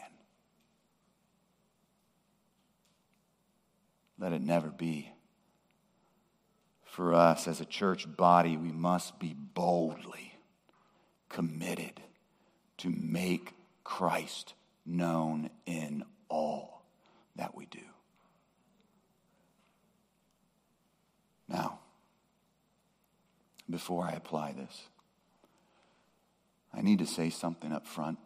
Let 4.18 4.32
it 4.32 4.42
never 4.42 4.70
be. 4.70 5.12
For 6.84 7.14
us 7.14 7.48
as 7.48 7.60
a 7.60 7.66
church 7.66 8.08
body, 8.16 8.56
we 8.56 8.72
must 8.72 9.20
be 9.20 9.34
boldly 9.34 10.34
committed 11.28 12.02
to 12.78 12.90
make 12.90 13.54
Christ 13.84 14.54
known 14.86 15.50
in 15.66 16.04
all 16.30 16.84
that 17.36 17.56
we 17.56 17.66
do. 17.66 17.80
Now, 21.48 21.80
before 23.70 24.04
I 24.04 24.12
apply 24.12 24.54
this, 24.54 24.88
I 26.74 26.82
need 26.82 27.00
to 27.00 27.06
say 27.06 27.30
something 27.30 27.72
up 27.72 27.88
front. 27.88 28.20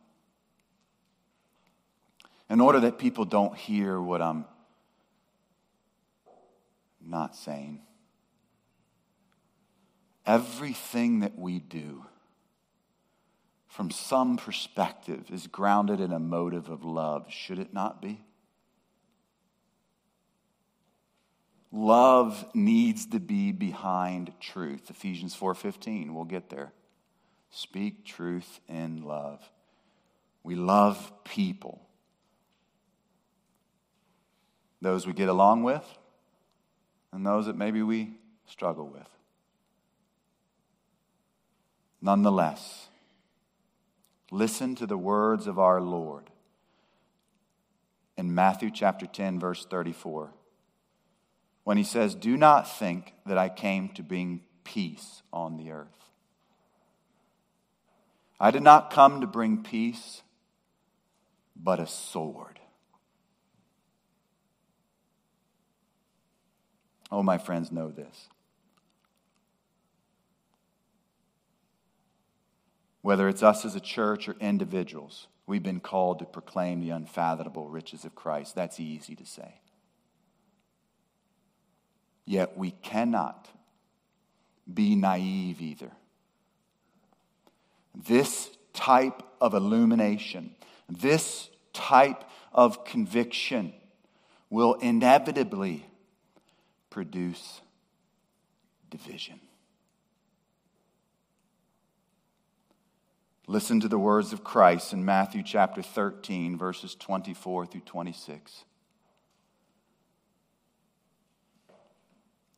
In 2.50 2.62
order 2.62 2.80
that 2.80 2.98
people 2.98 3.26
don't 3.26 3.56
hear 3.56 4.02
what 4.02 4.22
I'm 4.22 4.46
not 7.06 7.36
saying, 7.36 7.82
everything 10.26 11.20
that 11.20 11.38
we 11.38 11.60
do, 11.60 12.06
from 13.80 13.92
some 13.92 14.36
perspective, 14.36 15.24
is 15.32 15.48
grounded 15.48 16.02
in 16.02 16.12
a 16.12 16.20
motive 16.20 16.68
of 16.68 16.84
love, 16.84 17.28
should 17.30 17.58
it 17.58 17.74
not 17.74 18.02
be? 18.02 18.20
Love 21.72 22.44
needs 22.54 23.06
to 23.06 23.22
be 23.22 23.54
behind 23.54 24.34
truth. 24.42 24.90
Ephesians 24.90 25.34
4:15, 25.34 26.14
we'll 26.14 26.26
get 26.26 26.50
there. 26.50 26.74
Speak 27.52 28.04
truth 28.04 28.60
in 28.68 29.02
love. 29.04 29.50
We 30.44 30.56
love 30.56 31.14
people. 31.24 31.88
Those 34.82 35.08
we 35.08 35.14
get 35.14 35.30
along 35.30 35.64
with 35.64 35.86
and 37.14 37.26
those 37.26 37.46
that 37.46 37.56
maybe 37.56 37.82
we 37.82 38.20
struggle 38.46 38.90
with. 38.90 39.08
Nonetheless, 42.02 42.89
listen 44.32 44.76
to 44.76 44.86
the 44.86 44.98
words 44.98 45.48
of 45.48 45.60
our 45.60 45.82
Lord 45.82 46.30
in 48.18 48.34
Matthew 48.34 48.70
chapter 48.72 49.06
10 49.06 49.40
verse 49.40 49.66
34 49.66 50.32
when 51.70 51.78
he 51.78 51.84
says, 51.84 52.16
Do 52.16 52.36
not 52.36 52.68
think 52.68 53.14
that 53.28 53.38
I 53.38 53.48
came 53.48 53.90
to 53.90 54.02
bring 54.02 54.42
peace 54.64 55.22
on 55.32 55.58
the 55.58 55.70
earth. 55.70 55.88
I 58.40 58.50
did 58.50 58.64
not 58.64 58.90
come 58.90 59.22
to 59.22 59.28
bring 59.28 59.62
peace, 59.64 60.24
but 61.56 61.80
a 61.80 61.86
sword. 61.86 62.60
Oh, 67.12 67.22
my 67.22 67.38
friends, 67.38 67.72
know 67.72 67.92
this. 67.92 68.30
Whether 73.02 73.30
it's 73.30 73.44
us 73.44 73.66
as 73.66 73.76
a 73.76 73.80
church 73.80 74.28
or 74.28 74.36
individuals, 74.40 75.28
we've 75.48 75.64
been 75.64 75.80
called 75.80 76.20
to 76.20 76.26
proclaim 76.26 76.82
the 76.82 76.90
unfathomable 76.90 77.70
riches 77.70 78.06
of 78.06 78.16
Christ. 78.16 78.56
That's 78.56 78.80
easy 78.80 79.16
to 79.16 79.26
say. 79.26 79.62
Yet 82.26 82.58
we 82.58 82.72
cannot 82.72 83.50
be 84.72 84.96
naive 84.96 85.62
either. 85.62 85.92
This 87.96 88.52
type 88.74 89.24
of 89.42 89.54
illumination, 89.54 90.56
this 90.88 91.50
type 91.74 92.24
of 92.54 92.86
conviction 92.86 93.74
will 94.50 94.76
inevitably 94.76 95.86
produce 96.90 97.62
division. 98.90 99.40
Listen 103.50 103.80
to 103.80 103.88
the 103.88 103.98
words 103.98 104.32
of 104.32 104.44
Christ 104.44 104.94
in 104.94 105.04
Matthew 105.04 105.42
chapter 105.42 105.82
13, 105.82 106.56
verses 106.56 106.94
24 106.94 107.66
through 107.66 107.82
26. 107.82 108.64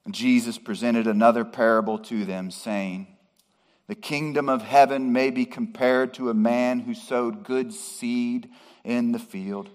Jesus 0.09 0.57
presented 0.57 1.07
another 1.07 1.45
parable 1.45 1.97
to 1.99 2.25
them, 2.25 2.51
saying, 2.51 3.07
The 3.87 3.95
kingdom 3.95 4.49
of 4.49 4.63
heaven 4.63 5.13
may 5.13 5.29
be 5.29 5.45
compared 5.45 6.13
to 6.15 6.29
a 6.29 6.33
man 6.33 6.81
who 6.81 6.93
sowed 6.93 7.45
good 7.45 7.73
seed 7.73 8.49
in 8.83 9.13
the 9.13 9.17
field. 9.17 9.69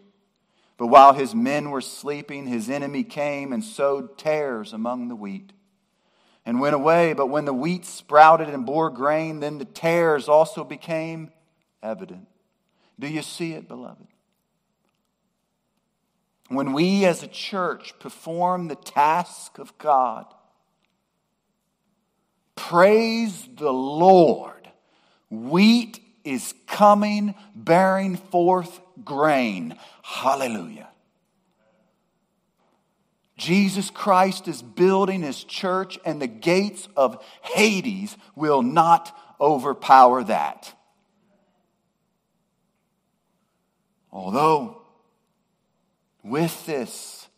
But 0.77 0.89
while 0.89 1.15
his 1.15 1.35
men 1.35 1.71
were 1.71 1.81
sleeping, 1.81 2.47
his 2.47 2.69
enemy 2.69 3.05
came 3.05 3.55
and 3.55 3.65
sowed 3.65 4.19
tares 4.19 4.75
among 4.75 5.09
the 5.09 5.17
wheat 5.17 5.55
and 6.47 6.61
went 6.61 6.77
away. 6.77 7.13
But 7.13 7.27
when 7.27 7.45
the 7.45 7.53
wheat 7.53 7.85
sprouted 7.85 8.49
and 8.49 8.65
bore 8.65 8.89
grain, 8.89 9.41
then 9.41 9.59
the 9.59 9.65
tares 9.65 10.29
also 10.29 10.65
became 10.65 11.33
evident. 11.83 12.29
Do 12.99 13.09
you 13.09 13.21
see 13.21 13.53
it, 13.53 13.69
beloved? 13.69 14.07
When 16.49 16.73
we 16.73 17.05
as 17.05 17.25
a 17.25 17.27
church 17.27 17.93
perform 17.99 18.69
the 18.69 18.77
task 18.77 19.59
of 19.59 19.77
God, 19.79 20.27
praise 22.55 23.49
the 23.57 23.73
Lord, 23.73 24.71
wheat 25.29 26.01
is 26.25 26.55
coming, 26.69 27.35
bearing 27.55 28.17
forth 28.17 28.81
grain. 29.05 29.77
Hallelujah. 30.03 30.89
Jesus 33.37 33.91
Christ 33.91 34.49
is 34.49 34.63
building 34.63 35.23
his 35.23 35.45
church, 35.45 35.99
and 36.05 36.21
the 36.21 36.27
gates 36.27 36.89
of 36.97 37.23
Hades 37.43 38.17
will 38.35 38.63
not 38.63 39.17
overpower 39.41 40.25
that. 40.25 40.73
Although, 44.11 44.81
with 46.23 46.65
this, 46.65 47.29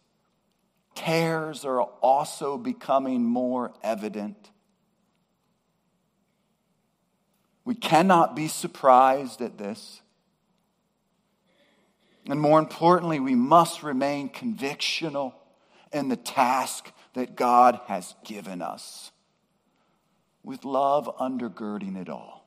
tares 0.95 1.65
are 1.65 1.83
also 1.83 2.57
becoming 2.57 3.25
more 3.25 3.73
evident. 3.83 4.51
We 7.65 7.75
cannot 7.75 8.37
be 8.37 8.47
surprised 8.47 9.43
at 9.43 9.59
this. 9.59 10.01
And 12.27 12.41
more 12.41 12.59
importantly, 12.59 13.19
we 13.19 13.35
must 13.35 13.83
remain 13.83 14.29
convictional 14.29 15.35
in 15.93 16.09
the 16.09 16.17
task 16.17 16.93
that 17.15 17.37
God 17.37 17.81
has 17.87 18.15
given 18.25 18.63
us, 18.63 19.11
with 20.43 20.65
love 20.65 21.11
undergirding 21.19 21.97
it 21.97 22.09
all. 22.09 22.47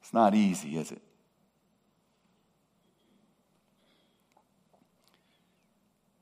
It's 0.00 0.14
not 0.14 0.34
easy, 0.34 0.78
is 0.78 0.92
it? 0.92 1.02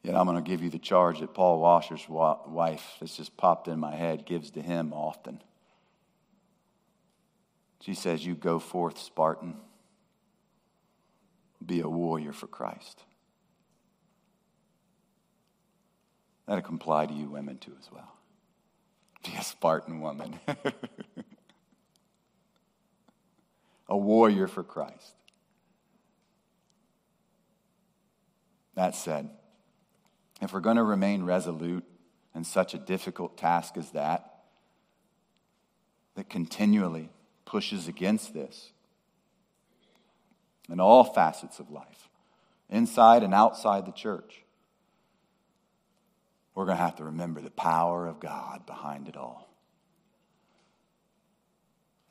Yet 0.02 0.14
I'm 0.14 0.26
going 0.26 0.42
to 0.42 0.48
give 0.48 0.62
you 0.62 0.68
the 0.68 0.78
charge 0.78 1.20
that 1.20 1.32
Paul 1.32 1.60
Washer's 1.60 2.06
wife, 2.08 2.96
that's 3.00 3.16
just 3.16 3.36
popped 3.38 3.68
in 3.68 3.80
my 3.80 3.94
head, 3.94 4.26
gives 4.26 4.50
to 4.52 4.62
him 4.62 4.92
often. 4.92 5.42
She 7.80 7.94
says, 7.94 8.24
You 8.24 8.34
go 8.34 8.58
forth, 8.58 8.98
Spartan. 8.98 9.56
Be 11.64 11.80
a 11.80 11.88
warrior 11.88 12.32
for 12.32 12.46
Christ. 12.46 13.02
That'll 16.46 16.74
apply 16.74 17.06
to 17.06 17.14
you 17.14 17.28
women 17.28 17.58
too, 17.58 17.72
as 17.78 17.90
well. 17.90 18.12
Be 19.24 19.32
a 19.38 19.42
Spartan 19.42 20.00
woman. 20.00 20.38
a 23.88 23.96
warrior 23.96 24.46
for 24.46 24.62
Christ. 24.62 25.14
That 28.74 28.94
said, 28.94 29.30
if 30.42 30.52
we're 30.52 30.60
going 30.60 30.76
to 30.76 30.82
remain 30.82 31.22
resolute 31.22 31.84
in 32.34 32.44
such 32.44 32.74
a 32.74 32.78
difficult 32.78 33.38
task 33.38 33.78
as 33.78 33.92
that, 33.92 34.42
that 36.16 36.28
continually 36.28 37.08
pushes 37.46 37.88
against 37.88 38.34
this 38.34 38.73
in 40.70 40.80
all 40.80 41.04
facets 41.04 41.58
of 41.58 41.70
life, 41.70 42.08
inside 42.70 43.22
and 43.22 43.34
outside 43.34 43.86
the 43.86 43.92
church, 43.92 44.42
we're 46.54 46.66
going 46.66 46.76
to 46.76 46.82
have 46.82 46.96
to 46.96 47.04
remember 47.04 47.40
the 47.40 47.50
power 47.50 48.06
of 48.06 48.20
God 48.20 48.64
behind 48.66 49.08
it 49.08 49.16
all. 49.16 49.48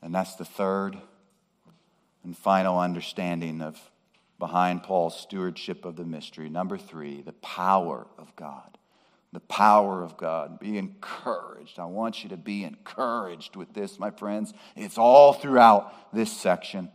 And 0.02 0.14
that's 0.14 0.34
the 0.34 0.44
third 0.44 0.98
and 2.22 2.36
final 2.36 2.78
understanding 2.78 3.62
of 3.62 3.80
behind 4.38 4.82
Paul's 4.82 5.18
stewardship 5.18 5.84
of 5.84 5.96
the 5.96 6.04
mystery. 6.04 6.50
Number 6.50 6.76
three, 6.76 7.22
the 7.22 7.32
power 7.32 8.06
of 8.18 8.34
God. 8.36 8.76
The 9.32 9.40
power 9.40 10.02
of 10.02 10.16
God. 10.16 10.60
Be 10.60 10.76
encouraged. 10.76 11.78
I 11.78 11.86
want 11.86 12.22
you 12.22 12.28
to 12.30 12.36
be 12.36 12.64
encouraged 12.64 13.56
with 13.56 13.72
this, 13.72 13.98
my 13.98 14.10
friends. 14.10 14.52
It's 14.76 14.98
all 14.98 15.32
throughout 15.32 16.12
this 16.12 16.30
section. 16.30 16.90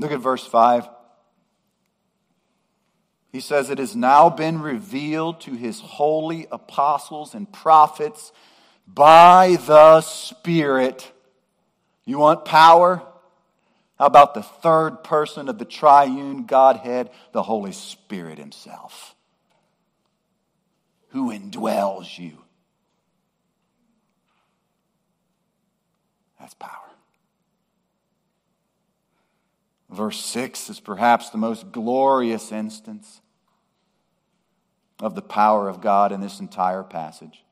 Look 0.00 0.12
at 0.12 0.20
verse 0.20 0.46
5. 0.46 0.88
He 3.32 3.40
says, 3.40 3.68
It 3.68 3.76
has 3.76 3.94
now 3.94 4.30
been 4.30 4.62
revealed 4.62 5.42
to 5.42 5.52
his 5.52 5.78
holy 5.80 6.46
apostles 6.50 7.34
and 7.34 7.52
prophets 7.52 8.32
by 8.86 9.58
the 9.66 10.00
Spirit. 10.00 11.12
You 12.06 12.18
want 12.18 12.46
power? 12.46 13.02
How 13.98 14.06
about 14.06 14.32
the 14.32 14.42
third 14.42 15.04
person 15.04 15.50
of 15.50 15.58
the 15.58 15.66
triune 15.66 16.46
Godhead, 16.46 17.10
the 17.32 17.42
Holy 17.42 17.72
Spirit 17.72 18.38
Himself, 18.38 19.14
who 21.10 21.30
indwells 21.30 22.18
you? 22.18 22.38
That's 26.40 26.54
power. 26.54 26.89
Verse 29.90 30.24
6 30.24 30.70
is 30.70 30.80
perhaps 30.80 31.30
the 31.30 31.38
most 31.38 31.72
glorious 31.72 32.52
instance 32.52 33.20
of 35.00 35.14
the 35.14 35.22
power 35.22 35.68
of 35.68 35.80
God 35.80 36.12
in 36.12 36.20
this 36.20 36.40
entire 36.40 36.84
passage. 36.84 37.44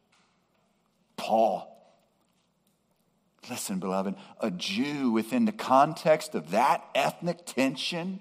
Paul 1.17 1.69
Listen, 3.51 3.79
beloved, 3.79 4.15
a 4.41 4.51
Jew 4.51 5.11
within 5.11 5.45
the 5.45 5.53
context 5.53 6.35
of 6.35 6.51
that 6.51 6.85
ethnic 6.95 7.47
tension. 7.47 8.21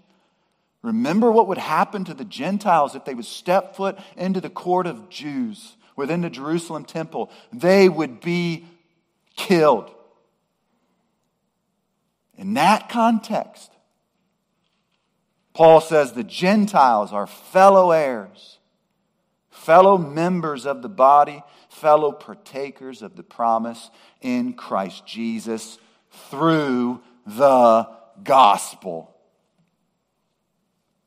Remember 0.81 1.31
what 1.31 1.47
would 1.47 1.57
happen 1.57 2.05
to 2.05 2.13
the 2.13 2.25
Gentiles 2.25 2.95
if 2.95 3.03
they 3.03 3.13
would 3.13 3.25
step 3.25 3.75
foot 3.75 3.97
into 4.15 4.39
the 4.39 4.49
court 4.49 4.87
of 4.87 5.09
Jews 5.09 5.75
within 5.95 6.21
the 6.21 6.29
Jerusalem 6.29 6.85
temple. 6.85 7.29
They 7.51 7.89
would 7.89 8.21
be 8.21 8.67
killed. 9.35 9.91
In 12.37 12.53
that 12.53 12.87
context, 12.87 13.71
Paul 15.57 15.81
says 15.81 16.13
the 16.13 16.23
Gentiles 16.23 17.11
are 17.11 17.25
fellow 17.25 17.89
heirs, 17.89 18.59
fellow 19.49 19.97
members 19.97 20.67
of 20.67 20.83
the 20.83 20.89
body 20.89 21.41
fellow 21.77 22.11
partakers 22.11 23.01
of 23.01 23.15
the 23.15 23.23
promise 23.23 23.89
in 24.21 24.53
Christ 24.53 25.05
Jesus 25.07 25.79
through 26.29 27.01
the 27.25 27.89
gospel. 28.23 29.15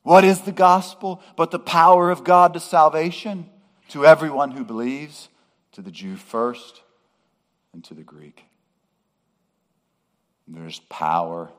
What 0.02 0.24
is 0.24 0.40
the 0.40 0.52
gospel? 0.52 1.22
But 1.36 1.52
the 1.52 1.60
power 1.60 2.10
of 2.10 2.24
God 2.24 2.54
to 2.54 2.60
salvation 2.60 3.48
to 3.90 4.04
everyone 4.04 4.50
who 4.50 4.64
believes, 4.64 5.28
to 5.72 5.82
the 5.82 5.92
Jew 5.92 6.16
first 6.16 6.82
and 7.72 7.84
to 7.84 7.94
the 7.94 8.02
Greek. 8.02 8.44
There's 10.48 10.80
power 10.88 11.50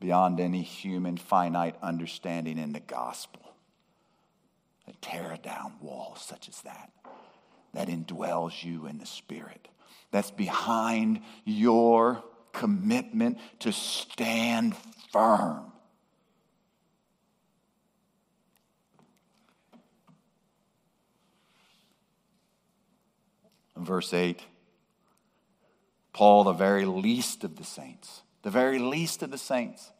beyond 0.00 0.40
any 0.40 0.62
human 0.62 1.16
finite 1.16 1.76
understanding 1.82 2.58
in 2.58 2.72
the 2.72 2.80
gospel. 2.80 3.42
To 4.86 4.92
tear 5.00 5.36
down 5.42 5.74
walls 5.80 6.24
such 6.24 6.48
as 6.48 6.62
that 6.62 6.90
that 7.74 7.88
indwells 7.88 8.64
you 8.64 8.86
in 8.86 8.98
the 8.98 9.06
Spirit, 9.06 9.68
that's 10.10 10.30
behind 10.30 11.20
your 11.44 12.24
commitment 12.52 13.38
to 13.58 13.70
stand 13.72 14.74
firm. 15.12 15.72
verse 23.86 24.12
8, 24.12 24.40
Paul, 26.12 26.44
the 26.44 26.52
very 26.52 26.84
least 26.84 27.44
of 27.44 27.56
the 27.56 27.64
saints, 27.64 28.22
the 28.46 28.52
very 28.52 28.78
least 28.78 29.24
of 29.24 29.32
the 29.32 29.38
saints, 29.38 29.90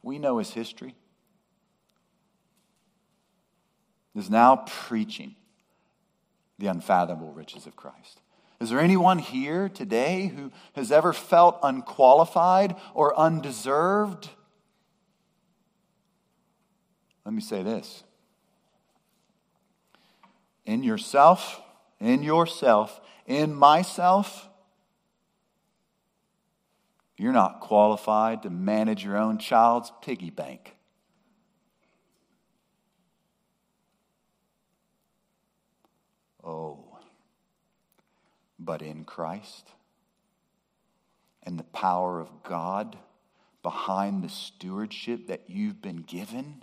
we 0.00 0.16
know 0.20 0.38
his 0.38 0.52
history, 0.52 0.94
is 4.14 4.30
now 4.30 4.62
preaching 4.64 5.34
the 6.60 6.68
unfathomable 6.68 7.32
riches 7.32 7.66
of 7.66 7.74
Christ. 7.74 8.20
Is 8.60 8.70
there 8.70 8.78
anyone 8.78 9.18
here 9.18 9.68
today 9.68 10.28
who 10.28 10.52
has 10.74 10.92
ever 10.92 11.12
felt 11.12 11.58
unqualified 11.64 12.76
or 12.94 13.18
undeserved? 13.18 14.30
Let 17.24 17.34
me 17.34 17.42
say 17.42 17.64
this. 17.64 18.04
In 20.64 20.84
yourself, 20.84 21.60
in 21.98 22.22
yourself, 22.22 23.00
in 23.26 23.52
myself, 23.52 24.48
you're 27.20 27.32
not 27.32 27.60
qualified 27.60 28.42
to 28.44 28.50
manage 28.50 29.04
your 29.04 29.18
own 29.18 29.38
child's 29.38 29.92
piggy 30.00 30.30
bank. 30.30 30.74
Oh, 36.42 36.98
but 38.58 38.80
in 38.80 39.04
Christ 39.04 39.68
and 41.42 41.58
the 41.58 41.64
power 41.64 42.20
of 42.20 42.42
God 42.42 42.96
behind 43.62 44.24
the 44.24 44.30
stewardship 44.30 45.26
that 45.26 45.42
you've 45.48 45.82
been 45.82 46.02
given. 46.02 46.62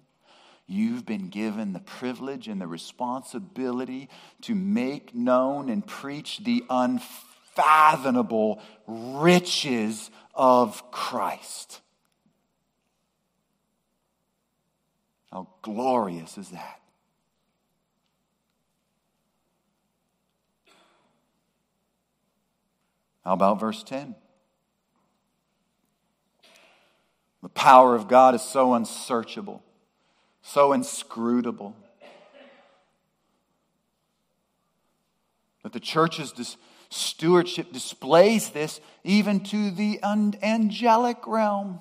You've 0.66 1.06
been 1.06 1.30
given 1.30 1.74
the 1.74 1.80
privilege 1.80 2.48
and 2.48 2.60
the 2.60 2.68
responsibility 2.68 4.10
to 4.42 4.56
make 4.56 5.14
known 5.14 5.70
and 5.70 5.86
preach 5.86 6.40
the 6.40 6.64
unfathomable 6.70 8.60
riches 8.88 10.10
of 10.38 10.92
Christ. 10.92 11.82
How 15.32 15.50
glorious 15.62 16.38
is 16.38 16.50
that? 16.50 16.80
How 23.26 23.34
about 23.34 23.60
verse 23.60 23.84
10? 23.84 24.16
The 27.44 27.50
power 27.50 27.94
of 27.96 28.08
God 28.08 28.36
is 28.36 28.42
so 28.42 28.74
unsearchable, 28.74 29.62
so 30.42 30.72
inscrutable. 30.72 31.76
that 35.68 35.74
the 35.74 35.80
church's 35.82 36.32
stewardship 36.90 37.72
displays 37.74 38.50
this 38.50 38.80
even 39.04 39.42
to 39.42 39.72
the 39.72 40.00
angelic 40.04 41.28
realm. 41.28 41.80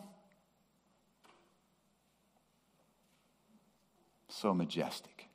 So 4.28 4.52
majestic, 4.52 5.28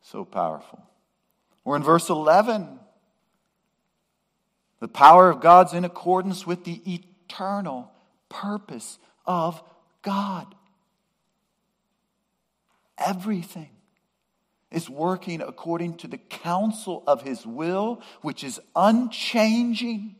so 0.00 0.24
powerful. 0.24 0.82
We're 1.64 1.76
in 1.76 1.82
verse 1.82 2.08
11. 2.08 2.78
The 4.80 4.88
power 4.88 5.30
of 5.30 5.40
God's 5.40 5.74
in 5.74 5.84
accordance 5.84 6.46
with 6.46 6.64
the 6.64 6.80
eternal 6.86 7.92
purpose 8.28 8.98
of 9.26 9.62
God. 10.02 10.54
Everything 12.98 13.68
is 14.72 14.88
working 14.88 15.40
according 15.40 15.96
to 15.98 16.08
the 16.08 16.18
counsel 16.18 17.02
of 17.06 17.22
his 17.22 17.46
will, 17.46 18.02
which 18.22 18.42
is 18.42 18.60
unchanging, 18.74 20.16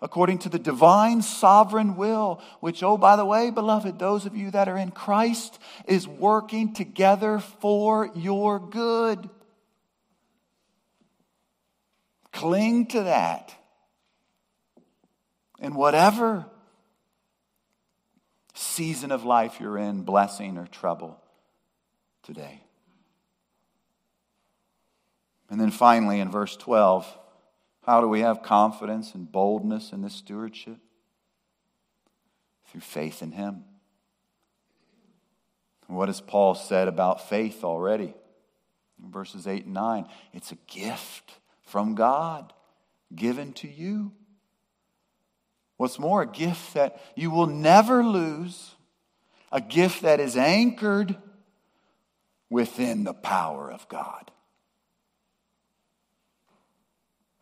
according 0.00 0.38
to 0.38 0.48
the 0.48 0.58
divine 0.58 1.22
sovereign 1.22 1.96
will, 1.96 2.40
which, 2.60 2.82
oh, 2.82 2.96
by 2.96 3.16
the 3.16 3.24
way, 3.24 3.50
beloved, 3.50 3.98
those 3.98 4.26
of 4.26 4.36
you 4.36 4.50
that 4.50 4.68
are 4.68 4.78
in 4.78 4.90
Christ, 4.90 5.58
is 5.86 6.08
working 6.08 6.74
together 6.74 7.38
for 7.38 8.10
your 8.14 8.58
good. 8.58 9.28
Cling 12.32 12.86
to 12.88 13.04
that. 13.04 13.54
And 15.58 15.74
whatever 15.74 16.46
season 18.52 19.10
of 19.10 19.24
life 19.24 19.58
you're 19.60 19.78
in, 19.78 20.02
blessing 20.02 20.58
or 20.58 20.66
trouble 20.66 21.18
today. 22.22 22.60
And 25.48 25.60
then 25.60 25.70
finally, 25.70 26.20
in 26.20 26.30
verse 26.30 26.56
12, 26.56 27.06
how 27.84 28.00
do 28.00 28.08
we 28.08 28.20
have 28.20 28.42
confidence 28.42 29.14
and 29.14 29.30
boldness 29.30 29.92
in 29.92 30.02
this 30.02 30.14
stewardship? 30.14 30.78
Through 32.70 32.80
faith 32.80 33.22
in 33.22 33.32
Him. 33.32 33.64
What 35.86 36.08
has 36.08 36.20
Paul 36.20 36.54
said 36.54 36.88
about 36.88 37.28
faith 37.28 37.62
already? 37.62 38.12
In 39.02 39.10
verses 39.10 39.46
8 39.46 39.66
and 39.66 39.74
9, 39.74 40.06
it's 40.32 40.50
a 40.50 40.56
gift 40.66 41.38
from 41.62 41.94
God 41.94 42.52
given 43.14 43.52
to 43.54 43.68
you. 43.68 44.12
What's 45.76 45.98
more, 45.98 46.22
a 46.22 46.26
gift 46.26 46.74
that 46.74 47.00
you 47.14 47.30
will 47.30 47.46
never 47.46 48.02
lose, 48.02 48.74
a 49.52 49.60
gift 49.60 50.02
that 50.02 50.18
is 50.18 50.36
anchored 50.36 51.16
within 52.48 53.04
the 53.04 53.14
power 53.14 53.70
of 53.70 53.88
God. 53.88 54.30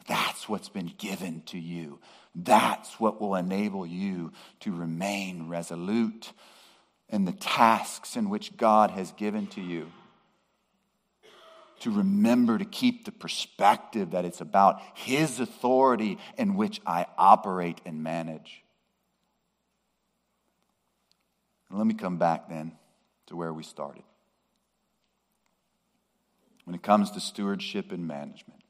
That's 0.07 0.49
what's 0.49 0.69
been 0.69 0.93
given 0.99 1.43
to 1.47 1.59
you. 1.59 2.01
That's 2.35 3.01
what 3.01 3.21
will 3.21 3.37
enable 3.37 3.87
you 3.87 4.33
to 4.61 4.73
remain 4.73 5.49
resolute 5.49 6.33
in 7.09 7.25
the 7.25 7.33
tasks 7.33 8.17
in 8.17 8.29
which 8.29 8.57
God 8.57 8.91
has 8.91 9.13
given 9.13 9.47
to 9.49 9.61
you. 9.61 9.91
To 11.81 11.91
remember 11.91 12.59
to 12.59 12.65
keep 12.65 13.05
the 13.05 13.13
perspective 13.13 14.13
that 14.13 14.25
it's 14.25 14.41
about 14.41 14.81
His 14.95 15.39
authority 15.41 16.19
in 16.37 16.55
which 16.55 16.81
I 16.87 17.07
operate 17.17 17.81
and 17.85 18.03
manage. 18.03 18.63
Let 21.71 21.87
me 21.87 21.95
come 21.95 22.19
back 22.19 22.49
then 22.49 22.73
to 23.27 23.37
where 23.37 23.53
we 23.53 23.63
started. 23.63 24.05
When 26.65 26.75
it 26.75 26.83
comes 26.83 27.11
to 27.13 27.21
stewardship 27.21 27.93
and 27.93 28.07
management, 28.07 28.64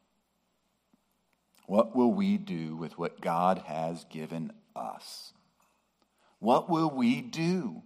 what 1.66 1.96
will 1.96 2.12
we 2.12 2.36
do 2.36 2.76
with 2.76 2.98
what 2.98 3.20
God 3.20 3.62
has 3.66 4.04
given 4.04 4.52
us? 4.76 5.32
What 6.38 6.68
will 6.68 6.90
we 6.90 7.22
do 7.22 7.82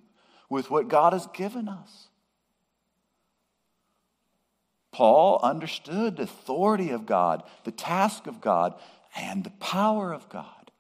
with 0.51 0.71
what 0.71 0.89
God 0.89 1.13
has 1.13 1.27
given 1.29 1.69
us? 1.69 2.09
Paul 4.91 5.39
understood 5.43 6.17
the 6.17 6.25
authority 6.25 6.91
of 6.91 7.07
God, 7.07 7.45
the 7.65 7.71
task 7.71 8.27
of 8.27 8.41
God, 8.41 8.75
and 9.17 9.45
the 9.45 9.51
power 9.51 10.13
of 10.13 10.29
God. 10.29 10.73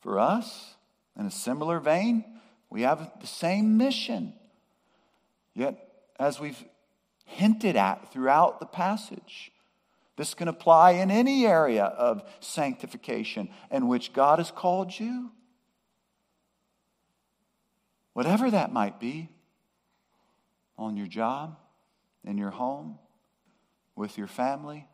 For 0.00 0.18
us, 0.18 0.74
in 1.18 1.26
a 1.26 1.30
similar 1.30 1.78
vein, 1.78 2.24
we 2.70 2.82
have 2.82 3.10
the 3.20 3.26
same 3.26 3.76
mission. 3.76 4.32
Yet, 5.54 5.78
as 6.18 6.40
we've 6.40 6.64
hinted 7.24 7.76
at 7.76 8.12
throughout 8.12 8.58
the 8.58 8.66
passage, 8.66 9.52
this 10.16 10.34
can 10.34 10.48
apply 10.48 10.92
in 10.92 11.10
any 11.10 11.46
area 11.46 11.84
of 11.84 12.22
sanctification 12.40 13.50
in 13.70 13.86
which 13.86 14.12
God 14.12 14.38
has 14.38 14.50
called 14.50 14.98
you. 14.98 15.30
Whatever 18.14 18.50
that 18.50 18.72
might 18.72 18.98
be, 18.98 19.28
on 20.78 20.96
your 20.96 21.06
job, 21.06 21.58
in 22.24 22.38
your 22.38 22.50
home, 22.50 22.98
with 23.94 24.18
your 24.18 24.26
family, 24.26 24.88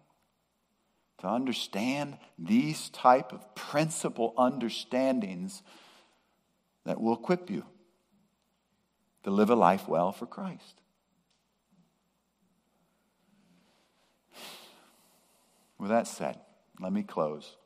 to 1.19 1.29
understand 1.29 2.19
these 2.39 2.89
type 2.91 3.33
of 3.33 3.55
principle 3.55 4.35
understandings 4.37 5.63
that 6.85 7.01
will 7.01 7.15
equip 7.15 7.49
you 7.49 7.65
to 9.23 9.31
live 9.31 9.51
a 9.51 9.55
life 9.55 9.87
well 9.87 10.11
for 10.11 10.27
Christ. 10.27 10.82
With 15.83 15.91
that 15.91 16.07
said, 16.07 16.39
let 16.79 16.93
me 16.93 17.03
close 17.03 17.57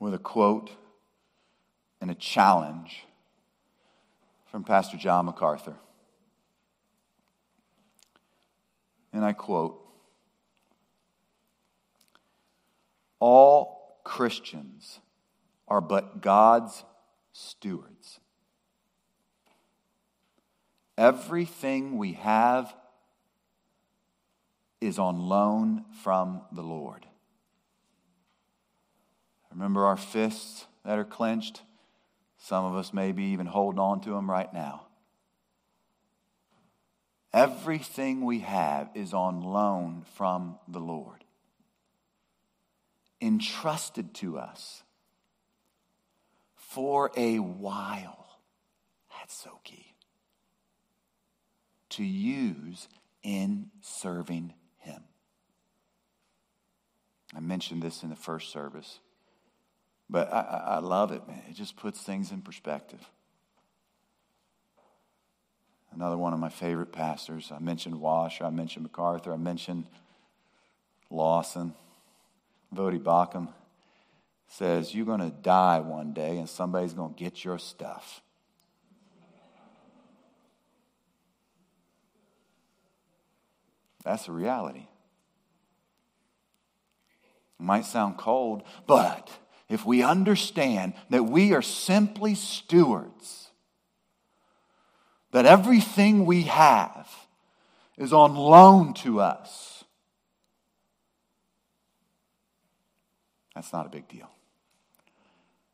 with 0.00 0.14
a 0.14 0.18
quote 0.18 0.72
and 2.00 2.10
a 2.10 2.14
challenge 2.16 3.04
from 4.50 4.64
Pastor 4.64 4.96
John 4.96 5.26
MacArthur. 5.26 5.76
And 9.12 9.24
I 9.24 9.32
quote 9.32 9.80
All 13.20 14.00
Christians 14.02 14.98
are 15.68 15.80
but 15.80 16.20
God's 16.20 16.82
stewards. 17.32 18.18
Everything 20.98 21.96
we 21.96 22.14
have 22.14 22.74
is 24.80 24.98
on 24.98 25.18
loan 25.18 25.84
from 26.02 26.42
the 26.52 26.62
Lord. 26.62 27.06
Remember 29.52 29.86
our 29.86 29.96
fists 29.96 30.66
that 30.84 30.98
are 30.98 31.04
clenched? 31.04 31.62
Some 32.38 32.64
of 32.64 32.74
us 32.74 32.92
may 32.92 33.12
be 33.12 33.24
even 33.24 33.46
holding 33.46 33.78
on 33.78 34.00
to 34.02 34.10
them 34.10 34.30
right 34.30 34.52
now. 34.52 34.86
Everything 37.32 38.24
we 38.24 38.40
have 38.40 38.90
is 38.94 39.12
on 39.12 39.40
loan 39.40 40.04
from 40.14 40.58
the 40.68 40.78
Lord, 40.78 41.24
entrusted 43.20 44.14
to 44.14 44.38
us 44.38 44.82
for 46.54 47.10
a 47.16 47.38
while. 47.38 48.38
That's 49.18 49.34
so 49.34 49.60
key. 49.64 49.94
To 51.90 52.04
use 52.04 52.88
in 53.22 53.70
serving 53.80 54.52
I 57.36 57.40
mentioned 57.40 57.82
this 57.82 58.02
in 58.02 58.10
the 58.10 58.16
first 58.16 58.52
service, 58.52 59.00
but 60.08 60.32
I, 60.32 60.76
I 60.76 60.78
love 60.78 61.12
it, 61.12 61.26
man. 61.26 61.42
It 61.48 61.54
just 61.54 61.76
puts 61.76 62.00
things 62.00 62.30
in 62.30 62.42
perspective. 62.42 63.00
Another 65.92 66.16
one 66.16 66.32
of 66.32 66.40
my 66.40 66.48
favorite 66.48 66.92
pastors. 66.92 67.52
I 67.54 67.58
mentioned 67.58 68.00
Washer, 68.00 68.44
I 68.44 68.50
mentioned 68.50 68.84
MacArthur, 68.84 69.32
I 69.32 69.36
mentioned 69.36 69.86
Lawson. 71.10 71.74
Voddie 72.74 73.02
Baucham 73.02 73.48
says, 74.48 74.94
You're 74.94 75.06
going 75.06 75.20
to 75.20 75.30
die 75.30 75.80
one 75.80 76.12
day 76.12 76.38
and 76.38 76.48
somebody's 76.48 76.92
going 76.92 77.14
to 77.14 77.18
get 77.18 77.44
your 77.44 77.58
stuff. 77.58 78.20
That's 84.04 84.26
the 84.26 84.32
reality. 84.32 84.86
Might 87.58 87.84
sound 87.84 88.16
cold, 88.16 88.62
but 88.86 89.30
if 89.68 89.84
we 89.84 90.02
understand 90.02 90.94
that 91.10 91.24
we 91.24 91.52
are 91.54 91.62
simply 91.62 92.34
stewards, 92.34 93.48
that 95.32 95.46
everything 95.46 96.26
we 96.26 96.42
have 96.42 97.08
is 97.96 98.12
on 98.12 98.34
loan 98.34 98.94
to 98.94 99.20
us, 99.20 99.84
that's 103.54 103.72
not 103.72 103.86
a 103.86 103.88
big 103.88 104.08
deal. 104.08 104.30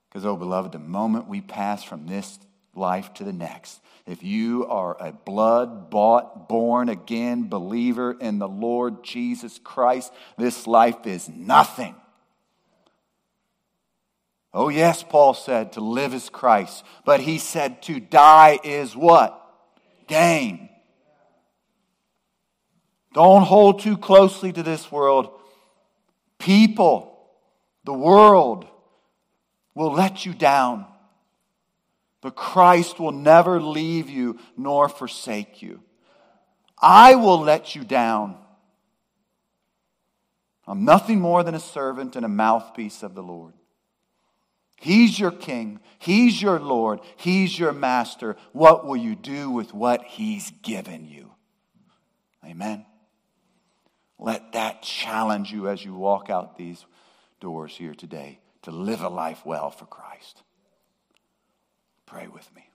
Because, 0.08 0.26
oh, 0.26 0.36
beloved, 0.36 0.72
the 0.72 0.78
moment 0.78 1.28
we 1.28 1.40
pass 1.40 1.84
from 1.84 2.06
this 2.06 2.38
life 2.74 3.12
to 3.14 3.24
the 3.24 3.32
next, 3.32 3.80
if 4.06 4.22
you 4.22 4.66
are 4.66 4.96
a 5.00 5.12
blood 5.12 5.90
bought, 5.90 6.48
born 6.48 6.88
again 6.88 7.48
believer 7.48 8.12
in 8.12 8.38
the 8.38 8.48
Lord 8.48 9.04
Jesus 9.04 9.60
Christ, 9.62 10.12
this 10.36 10.66
life 10.66 11.06
is 11.06 11.28
nothing. 11.28 11.94
Oh, 14.52 14.68
yes, 14.68 15.04
Paul 15.04 15.34
said 15.34 15.72
to 15.74 15.80
live 15.80 16.12
is 16.12 16.28
Christ, 16.28 16.84
but 17.04 17.20
he 17.20 17.38
said 17.38 17.82
to 17.82 18.00
die 18.00 18.58
is 18.64 18.96
what? 18.96 19.36
Gain. 20.08 20.68
Don't 23.12 23.42
hold 23.42 23.80
too 23.80 23.96
closely 23.96 24.52
to 24.52 24.62
this 24.62 24.90
world. 24.90 25.30
People, 26.38 27.28
the 27.84 27.92
world, 27.92 28.66
will 29.74 29.92
let 29.92 30.26
you 30.26 30.34
down. 30.34 30.86
But 32.20 32.36
Christ 32.36 33.00
will 33.00 33.12
never 33.12 33.60
leave 33.60 34.10
you 34.10 34.38
nor 34.56 34.88
forsake 34.88 35.62
you. 35.62 35.82
I 36.80 37.14
will 37.14 37.40
let 37.40 37.74
you 37.74 37.84
down. 37.84 38.36
I'm 40.66 40.84
nothing 40.84 41.20
more 41.20 41.42
than 41.42 41.54
a 41.54 41.60
servant 41.60 42.16
and 42.16 42.24
a 42.24 42.28
mouthpiece 42.28 43.02
of 43.02 43.14
the 43.14 43.22
Lord. 43.22 43.54
He's 44.80 45.18
your 45.18 45.30
king. 45.30 45.80
He's 45.98 46.40
your 46.40 46.58
Lord. 46.58 47.00
He's 47.16 47.58
your 47.58 47.72
master. 47.72 48.36
What 48.52 48.86
will 48.86 48.96
you 48.96 49.14
do 49.14 49.50
with 49.50 49.74
what 49.74 50.04
he's 50.04 50.50
given 50.62 51.06
you? 51.06 51.32
Amen. 52.44 52.86
Let 54.18 54.52
that 54.52 54.82
challenge 54.82 55.52
you 55.52 55.68
as 55.68 55.84
you 55.84 55.94
walk 55.94 56.30
out 56.30 56.56
these 56.56 56.84
doors 57.40 57.76
here 57.76 57.94
today 57.94 58.40
to 58.62 58.70
live 58.70 59.02
a 59.02 59.08
life 59.08 59.44
well 59.44 59.70
for 59.70 59.86
Christ. 59.86 60.42
Pray 62.10 62.26
with 62.26 62.52
me. 62.56 62.68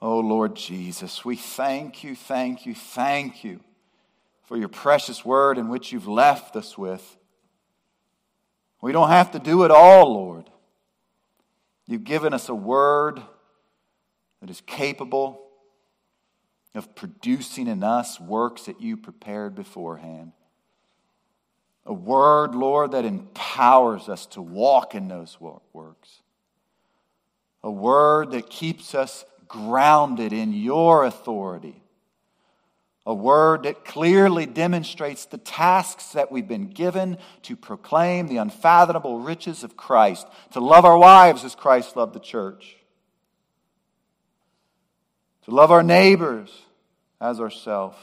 Oh 0.00 0.20
Lord 0.20 0.56
Jesus, 0.56 1.22
we 1.22 1.36
thank 1.36 2.02
you, 2.02 2.16
thank 2.16 2.64
you, 2.64 2.74
thank 2.74 3.44
you 3.44 3.60
for 4.44 4.56
your 4.56 4.70
precious 4.70 5.22
word 5.22 5.58
in 5.58 5.68
which 5.68 5.92
you've 5.92 6.08
left 6.08 6.56
us 6.56 6.78
with. 6.78 7.18
We 8.80 8.92
don't 8.92 9.10
have 9.10 9.32
to 9.32 9.38
do 9.38 9.64
it 9.64 9.70
all, 9.70 10.14
Lord. 10.14 10.48
You've 11.86 12.04
given 12.04 12.32
us 12.32 12.48
a 12.48 12.54
word 12.54 13.20
that 14.40 14.48
is 14.48 14.62
capable 14.62 15.42
of 16.74 16.94
producing 16.94 17.66
in 17.66 17.84
us 17.84 18.18
works 18.18 18.62
that 18.62 18.80
you 18.80 18.96
prepared 18.96 19.54
beforehand. 19.54 20.32
A 21.86 21.92
word, 21.92 22.54
Lord, 22.54 22.92
that 22.92 23.04
empowers 23.04 24.08
us 24.08 24.26
to 24.26 24.42
walk 24.42 24.94
in 24.94 25.08
those 25.08 25.38
works. 25.40 26.22
A 27.62 27.70
word 27.70 28.32
that 28.32 28.50
keeps 28.50 28.94
us 28.94 29.24
grounded 29.48 30.32
in 30.32 30.52
your 30.52 31.04
authority. 31.04 31.82
A 33.06 33.14
word 33.14 33.64
that 33.64 33.84
clearly 33.84 34.46
demonstrates 34.46 35.24
the 35.24 35.38
tasks 35.38 36.12
that 36.12 36.30
we've 36.30 36.46
been 36.46 36.68
given 36.68 37.18
to 37.42 37.56
proclaim 37.56 38.28
the 38.28 38.36
unfathomable 38.36 39.18
riches 39.18 39.64
of 39.64 39.76
Christ, 39.76 40.26
to 40.52 40.60
love 40.60 40.84
our 40.84 40.98
wives 40.98 41.44
as 41.44 41.54
Christ 41.54 41.96
loved 41.96 42.14
the 42.14 42.20
church, 42.20 42.76
to 45.44 45.50
love 45.50 45.70
our 45.70 45.82
neighbors 45.82 46.50
as 47.20 47.40
ourselves, 47.40 47.96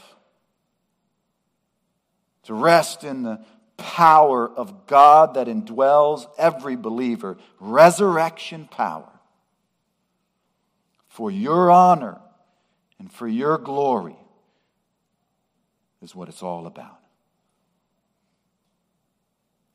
to 2.44 2.54
rest 2.54 3.04
in 3.04 3.24
the 3.24 3.40
power 3.78 4.50
of 4.50 4.88
God 4.88 5.36
that 5.36 5.48
indwells 5.48 6.28
every 6.38 6.76
believer, 6.76 7.38
resurrection 7.60 8.68
power, 8.70 9.10
for 11.08 11.32
your 11.32 11.72
honor 11.72 12.20
and 13.00 13.12
for 13.12 13.28
your 13.28 13.58
glory 13.58 14.18
is 16.02 16.16
what 16.16 16.30
it's 16.30 16.44
all 16.44 16.68
about. 16.68 17.00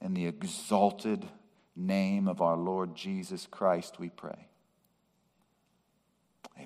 In 0.01 0.15
the 0.15 0.27
exalted 0.27 1.25
name 1.77 2.27
of 2.27 2.41
our 2.41 2.57
Lord 2.57 2.95
Jesus 2.95 3.47
Christ, 3.51 3.99
we 3.99 4.09
pray. 4.09 4.49